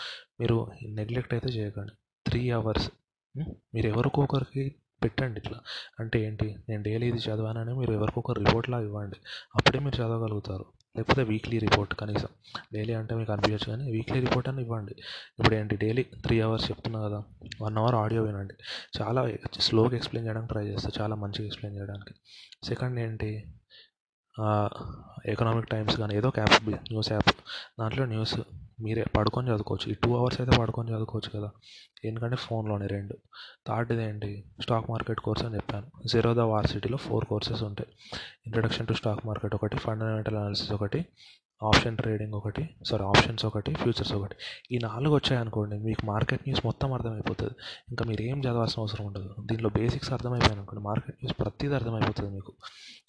[0.40, 1.92] మీరు నెగ్లెక్ట్ అయితే చేయకండి.
[2.28, 2.90] Three hours.
[3.74, 5.58] మీరు ఎవరికో ఒకరికి పెట్టండి ఇట్లా.
[6.00, 6.56] అంటే ఏంటి?
[6.68, 9.16] నేను డైలీ ఇది చదివానని మీరు ఎవరికొకరు రిపోర్ట్లా ఇవ్వండి.
[9.56, 10.64] అప్పుడే మీరు చదవగలుగుతారు.
[10.96, 12.28] లేకపోతే వీక్లీ రిపోర్ట్ కనీసం.
[12.74, 14.92] డైలీ అంటే మీకు అనిపించచ్చు కానీ వీక్లీ రిపోర్ట్ అని ఇవ్వండి.
[15.38, 15.76] ఇప్పుడు ఏంటి?
[15.76, 17.22] డైలీ త్రీ అవర్స్ చెప్తున్నా కదా.
[17.62, 18.54] వన్ అవర్ ఆడియో వినండి.
[19.02, 20.90] చాలా స్లోగా ఎక్స్ప్లెయిన్ చేయడానికి ట్రై చేస్తా.
[21.00, 22.14] చాలా మంచిగా ఎక్స్ప్లెయిన్ చేయడానికి.
[22.66, 23.54] సెకండ్ ఏంటి?
[25.26, 27.32] ఎకనామిక్ టైమ్స్ కానీ ఏదో ఒక యాప్ న్యూస్ యాప్.
[27.80, 28.40] దాంట్లో న్యూస్
[28.80, 29.92] మీరే పడుకొని చదువుకోవచ్చు.
[29.92, 31.50] ఈ టూ అవర్స్ అయితే పడుకొని చదువుకోవచ్చు కదా.
[32.04, 33.14] ఎందుకంటే ఫోన్లోనే రెండు.
[33.68, 34.44] థర్డ్ది ఏంటి?
[34.62, 35.86] స్టాక్ మార్కెట్ కోర్స్ అని చెప్పాను.
[36.06, 37.88] జీరోదా వార్సిటీలో ఫోర్ కోర్సెస్ ఉంటాయి.
[38.46, 41.06] ఇంట్రడక్షన్ టు స్టాక్ మార్కెట్ ఒకటి ఫండమెంటల్ అనాలిసిస్ ఒకటి
[41.70, 44.36] ఆప్షన్ ట్రేడింగ్ ఒకటి సారీ ఆప్షన్స్ ఒకటి ఫ్యూచర్స్ ఒకటి.
[44.74, 47.54] ఈ నాలుగు వచ్చాయనుకోండి మీకు మార్కెట్ న్యూస్ మొత్తం అర్థమైపోతుంది.
[47.90, 49.28] ఇంకా మీరు ఏం చదవాల్సిన అవసరం ఉండదు.
[49.50, 52.54] దీనిలో బేసిక్స్ అర్థమైపోయాయి అనుకోండి మార్కెట్ న్యూస్ ప్రతిదీ అర్థమైపోతుంది మీకు.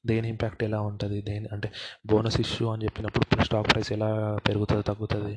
[0.10, 1.70] దేని ఇంపాక్ట్ ఎలా ఉంటుంది దేని అంటే
[2.12, 4.10] బోనస్ ఇష్యూ అని చెప్పినప్పుడు ఇప్పుడు స్టాక్ ప్రైస్ ఎలా
[4.48, 5.34] పెరుగుతుంది తగ్గుతుంది?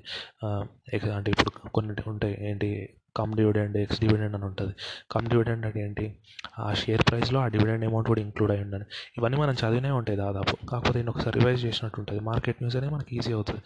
[1.19, 2.71] అంటే ఇప్పుడు కొన్ని ఉంటాయి ఏంటి
[3.17, 4.75] కమ్ డివిడెండ్ ఎక్స్ డివిడెండ్ అని ఉంటుంది.
[5.11, 6.17] కమ్ డివిడెండ్ అంటే ఏంటి?
[6.59, 8.85] ఆ షేర్ ప్రైస్లో ఆ డివిడెండ్ అమౌంట్ కూడా ఇంక్లూడ్ అయి ఉండాలి.
[9.19, 10.67] ఇవన్నీ మనం చదివినే ఉంటాయి దాదాపు.
[10.67, 12.21] కాకపోతే నేను ఒకసారి రివైజ్ చేసినట్టు ఉంటుంది.
[12.21, 13.61] మార్కెట్ న్యూస్ అనేది మనకి ఈజీ అవుతుంది.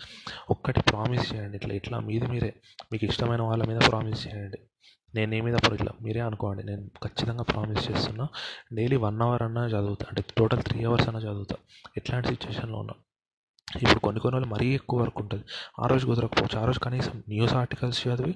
[0.51, 1.57] ఒక్కటి ప్రామిస్ చేయండి.
[1.57, 2.55] ఇట్లా ఇట్లా మీది మీరే.
[2.93, 4.59] మీకు ఇష్టమైన వాళ్ళ మీద ప్రామిస్ చేయండి.
[5.15, 6.67] నేను ఏ మీద ఇట్లా మీరే అనుకోండి.
[6.67, 8.29] నేను ఖచ్చితంగా ప్రామిస్ చేస్తున్నా.
[8.73, 10.07] డైలీ వన్ అవర్ అన్నా చదువుతా.
[10.09, 11.57] అంటే టోటల్ త్రీ అవర్స్ అన్నా చదువుతా.
[11.97, 12.95] ఎట్లాంటి సిచ్యువేషన్లో ఉన్నా.
[13.74, 15.44] ఇప్పుడు కొన్ని కొన్ని రోజులు మరీ ఎక్కువ వర్క్ ఉంటుంది.
[15.81, 16.62] ఆ రోజు కుదరకపోవచ్చు.
[16.62, 18.35] ఆ రోజు కనీసం న్యూస్ ఆర్టికల్స్ చదివి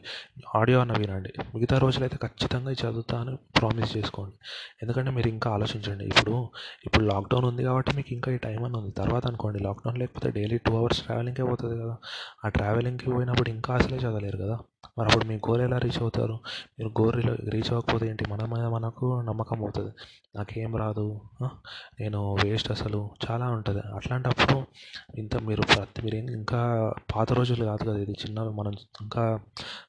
[0.56, 1.32] ఆడియో అన్న వినండి.
[1.54, 4.36] మిగతా రోజులైతే ఖచ్చితంగా ఇది ప్రామిస్ చేసుకోండి.
[4.82, 6.04] ఎందుకంటే మీరు ఇంకా ఆలోచించండి.
[6.04, 6.48] ఇప్పుడు
[6.86, 8.90] ఇప్పుడు లాక్డౌన్ ఉంది కాబట్టి మీకు ఇంకా ఈ టైం అని ఉంది.
[8.90, 11.96] తర్వాత అనుకోండి లాక్డౌన్ లేకపోతే డైలీ టూ అవర్స్ ట్రావెలింగ్కే పోతుంది కదా.
[12.44, 14.58] ఆ ట్రావెలింగ్కి పోయినప్పుడు ఇంకా అసలే చదవలేరు కదా.
[15.00, 16.38] మరి అప్పుడు మీ గోల్ ఎలా రీచ్ అవుతారు?
[16.78, 18.24] మీరు గోల్ రీచ్ అవ్వకపోతే ఏంటి?
[18.30, 19.90] మన మీద మనకు నమ్మకం పోతుంది.
[20.36, 21.20] నాకేం రాదు.
[22.00, 23.10] నేను వేస్ట్ అసలు.
[23.30, 23.80] చాలా ఉంటుంది.
[23.94, 24.66] అట్లాంటప్పుడు
[25.18, 28.10] ఇంత మీరు ప్రతి మీరు ఇంకా పాత రోజులు కాదు కదా ఇది.
[28.10, 29.40] చిన్న మనం ఇంకా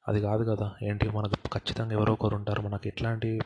[0.07, 0.71] అది కాదు కదా.
[0.83, 1.09] ఏంటి?
[1.09, 2.61] మనకు ఖచ్చితంగా ఎవరో ఒకరు ఉంటారు.
[2.61, 3.39] మనకి ఎట్లాంటి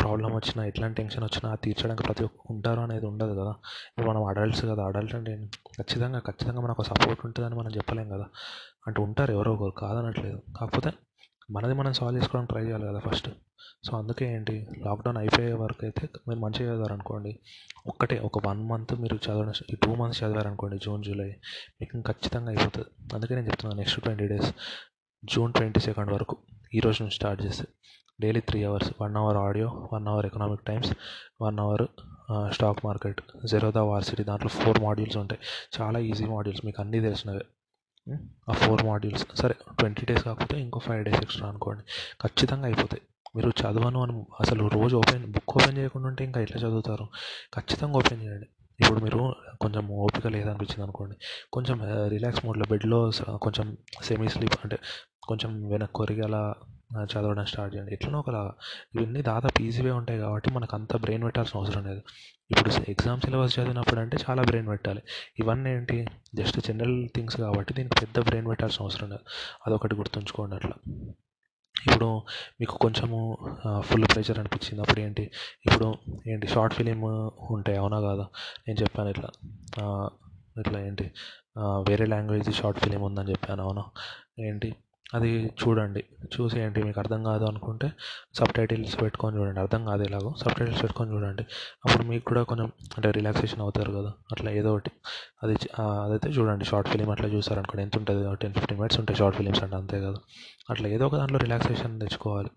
[0.00, 3.50] ప్రాబ్లం వచ్చినా ఎట్లాంటి టెన్షన్ వచ్చినా అది తీర్చడానికి ప్రతి ఒక్కరు ఉంటారు అనేది ఉండదు కదా.
[3.50, 4.84] ఇప్పుడు మనం అడల్ట్స్ కదా.
[4.84, 5.36] అడల్ట్ అంటే
[5.78, 8.24] ఖచ్చితంగా ఖచ్చితంగా మనకు సపోర్ట్ ఉంటుందని మనం చెప్పలేం కదా.
[8.86, 9.70] అంటే ఉంటారు ఎవరో ఒకరు.
[9.70, 10.42] కాదనట్లేదు.
[10.60, 10.92] కాకపోతే
[11.48, 13.28] మనది మనం సాల్వ్ చేసుకోవడానికి ట్రై చేయాలి కదా ఫస్ట్
[13.86, 14.54] సో అందుకే ఏంటి?
[14.86, 17.32] లాక్డౌన్ అయిపోయే వరకు అయితే మీరు మంచిగా చదివారనుకోండి
[17.90, 21.30] ఒక్కటే ఒక వన్ మంత్ మీరు చదవడం ఈ టూ మంత్స్ చదివారనుకోండి జూన్ జూలై
[21.80, 22.88] మీకు ఖచ్చితంగా అయిపోతుంది.
[23.14, 24.50] అందుకే నేను చెప్తున్నాను next twenty days
[25.32, 26.36] June twenty second వరకు
[26.76, 27.66] ఈ రోజు నుంచి స్టార్ట్ చేస్తే.
[28.22, 30.90] Daily three hours one hour audio one hour Economic Times
[31.44, 31.84] one hour
[32.56, 35.40] stock market Zerodha Varsity దాంట్లో ఫోర్ మాడ్యూల్స్ ఉంటాయి.
[35.76, 37.44] చాలా ఈజీ మాడ్యూల్స్ మీకు అన్నీ తెలిసినవే.
[38.48, 39.26] ఆ ఫోర్ మాడ్యూల్స్.
[39.34, 41.82] సరే ట్వంటీ డేస్ కాకపోతే ఇంకో ఫైవ్ డేస్ ఎక్స్ట్రా అనుకోండి.
[42.22, 43.02] ఖచ్చితంగా అయిపోతాయి.
[43.36, 47.08] మీరు చదవను అని అసలు రోజు ఓపెన్ బుక్ ఓపెన్ చేయకుండా ఉంటే ఇంకా ఎట్లా చదువుతారు?
[47.54, 48.46] ఖచ్చితంగా ఓపెన్ చేయండి.
[48.80, 51.16] ఇప్పుడు మీరు కొంచెం ఓపిక లేదనిపించింది అనుకోండి.
[51.52, 53.10] కొంచెం రిలాక్స్ మోడ్లో బెడ్లో
[53.42, 54.78] కొంచెం సెమీ స్లీప్ అంటే
[55.22, 56.54] కొంచెం వెనక్కి ఒరిగి అలా
[57.04, 57.92] చదవడం స్టార్ట్ చేయండి.
[57.92, 58.52] ఎట్లనో ఒకలా
[58.94, 62.02] ఇవన్నీ దాదాపు ఈజీవే ఉంటాయి కాబట్టి మనకు అంత బ్రెయిన్ పెట్టాల్సిన అవసరం లేదు.
[62.50, 65.00] ఇప్పుడు ఎగ్జామ్ సిలబస్ చదివినప్పుడు అంటే చాలా బ్రెయిన్ పెట్టాలి.
[65.38, 65.96] ఇవన్నీ ఏంటి
[66.34, 69.24] జస్ట్ జనరల్ థింగ్స్ కాబట్టి దీనికి పెద్ద బ్రెయిన్ పెట్టాల్సిన అవసరం లేదు.
[69.66, 70.76] అదొకటి గుర్తుంచుకోండి అట్లా.
[71.76, 72.08] ఇప్పుడు
[72.60, 73.18] మీకు కొంచెము
[73.88, 74.80] ఫుల్ ప్రెషర్ అనిపించింది.
[74.84, 75.24] అప్పుడు ఏంటి
[75.66, 75.88] ఇప్పుడు
[76.28, 76.46] ఏంటి?
[76.54, 77.00] షార్ట్ ఫిలిం
[77.56, 78.26] ఉంటాయి అవునా కాదా?
[78.66, 79.30] నేను చెప్పాను ఇట్లా.
[80.62, 81.06] ఇట్లా ఏంటి?
[81.88, 83.84] వేరే లాంగ్వేజ్ షార్ట్ ఫిలిం ఉందని చెప్పాను అవునా?
[84.48, 84.70] ఏంటి?
[85.14, 85.28] అది
[85.60, 86.04] చూడండి.
[86.34, 87.92] చూసి ఏంటి మీకు అర్థం కాదు అనుకుంటే
[88.34, 89.60] సబ్ టైటిల్స్ పెట్టుకొని చూడండి.
[89.60, 91.44] అర్థం కాదు ఎలాగో సబ్ టైటిల్స్ పెట్టుకొని చూడండి.
[91.86, 94.12] అప్పుడు మీకు కూడా కొంచెం అంటే రిలాక్సేషన్ అవుతారు కదా.
[94.32, 94.90] అట్లా ఏదో ఒకటి.
[95.42, 96.64] అది అదైతే చూడండి.
[96.64, 97.82] షార్ట్ ఫిలిం అట్లా చూసారనుకోండి.
[97.82, 98.36] ఎంత ఉంటుంది?
[98.36, 100.18] టెన్ ఫిఫ్టీన్ మినిట్స్ ఉంటాయి షార్ట్ ఫిలిమ్స్ అంటే అంతే కదా.
[100.70, 102.50] అట్లా ఏదో ఒక దాంట్లో రిలాక్సేషన్ తెచ్చుకోవాలి.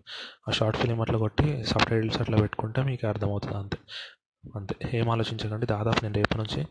[0.48, 3.78] ఆ షార్ట్ ఫిలిం అట్లా కొట్టి సబ్ టైటిల్స్ అట్లా పెట్టుకుంటే మీకు అర్థమవుతుంది అంతే.
[4.44, 5.66] అంతే ఏం ఆలోచించకండి.
[5.66, 6.66] దాదాపు నేను రేపు నుంచి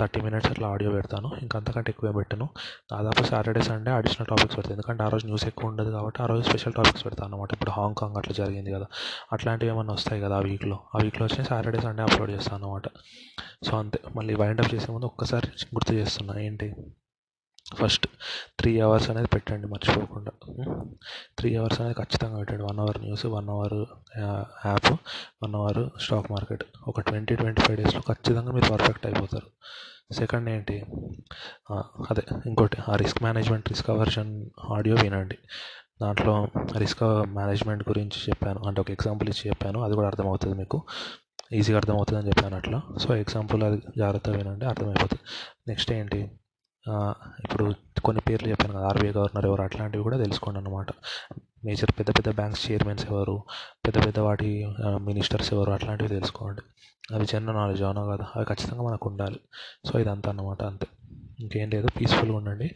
[0.00, 1.30] థర్టీ మినిట్స్ అట్లా ఆడియో పెడతాను.
[1.42, 2.48] ఇంకా అంతకంటే ఎక్కువ పెట్టను.
[2.92, 6.42] దాదాపు సాటర్డే సండే అడిషనల్ టాపిక్స్ పెడతాను ఎందుకంటే ఆ రోజు న్యూస్ ఎక్కువ ఉండదు కాబట్టి ఆ రోజు
[6.42, 8.86] స్పెషల్ టాపిక్స్ పెడతాను అనమాట ఇప్పుడు హాంకాంగ్ అట్లా జరిగింది కదా.
[9.32, 10.78] అట్లాంటివి ఏమైనా వస్తాయి కదా ఆ వీక్లో?
[10.94, 12.82] ఆ వీక్లో వచ్చి సాటర్డే సండే అప్లోడ్ చేస్తాను అనమాట
[13.64, 13.98] సో అంతే.
[14.16, 16.40] మళ్ళీ వైండ్ అప్ చేసే ముందు ఒక్కసారి గుర్తు చేస్తున్నా.
[16.40, 16.74] ఏంటి?
[17.74, 18.06] ఫస్ట్
[18.58, 20.32] త్రీ అవర్స్ అనేది పెట్టండి మర్చిపోకుండా.
[21.38, 22.62] త్రీ అవర్స్ అనేది ఖచ్చితంగా పెట్టండి.
[22.62, 23.74] One hour news one hour
[24.66, 24.92] app
[25.42, 26.64] one hour stock market.
[26.88, 29.46] ఒక ట్వంటీ ట్వంటీ ఫైవ్ డేస్లో ఖచ్చితంగా మీరు పర్ఫెక్ట్ అయిపోతారు.
[30.14, 30.86] సెకండ్ ఏంటి?
[32.10, 35.38] అదే ఇంకోటి ఆ risk management risk aversion audio వినండి.
[36.02, 38.60] దాంట్లో రిస్క్ మేనేజ్మెంట్ గురించి చెప్పాను.
[38.66, 39.80] అంటే ఒక ఎగ్జాంపుల్ ఇచ్చి చెప్పాను.
[39.80, 40.82] అది కూడా అర్థమవుతుంది మీకు.
[41.52, 42.82] ఈజీగా అర్థమవుతుంది అని చెప్పాను అట్లా.
[42.98, 45.22] సో ఎగ్జాంపుల్ అది జాగ్రత్తగా వినండి అర్థమైపోతుంది.
[45.68, 46.30] నెక్స్ట్ ఏంటి?
[47.40, 50.86] ఇప్పుడు కొన్ని పేర్లు చెప్పాను కదా ఆర్బీఐ గవర్నర్ ఎవరు అట్లాంటివి కూడా తెలుసుకోండి అనమాట
[51.64, 53.42] మేజర్ పెద్ద పెద్ద బ్యాంక్స్ చైర్మన్స్ ఎవరు
[53.86, 56.60] పెద్ద పెద్ద వాటి మినిస్టర్స్ ఎవరు అట్లాంటివి తెలుసుకోండి.
[57.14, 58.26] అవి జనరల్ నాలెడ్జ్ అవునా కదా?
[58.36, 59.40] అవి ఖచ్చితంగా మనకు ఉండాలి.
[59.86, 60.86] సో ఇదంతా అనమాట అంతే.
[61.40, 62.74] ఇంకేం లేదు పీస్ఫుల్గా ఉండండి.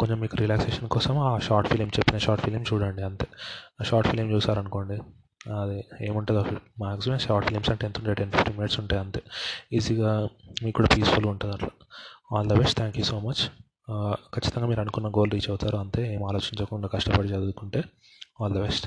[0.00, 3.26] కొంచెం మీకు రిలాక్సేషన్ కోసం ఆ షార్ట్ ఫిలిం చెప్పిన షార్ట్ ఫిలిం చూడండి అంతే.
[3.80, 4.98] ఆ షార్ట్ ఫిలిం చూసారనుకోండి
[5.62, 6.42] అది ఏముంటుందో
[6.82, 8.16] మ్యాక్సిమం షార్ట్ ఫిలిమ్స్ అంటే ఎంత ఉంటాయి?
[8.16, 9.22] టెన్ ఫిఫ్టీన్ మినిట్స్ ఉంటాయి అంతే.
[9.72, 10.28] ఈజీగా
[10.62, 11.70] మీకు కూడా పీస్ఫుల్గా ఉంటుంది అట్లా.
[12.32, 13.42] All the best thank you so much.
[14.34, 17.84] ఖచ్చితంగా మీరు అనుకున్న గోల్ రీచ్ అవుతారు అంతే ఏం ఆలోచించకుండా కష్టపడి చదువుకుంటే.
[18.40, 18.86] All the best.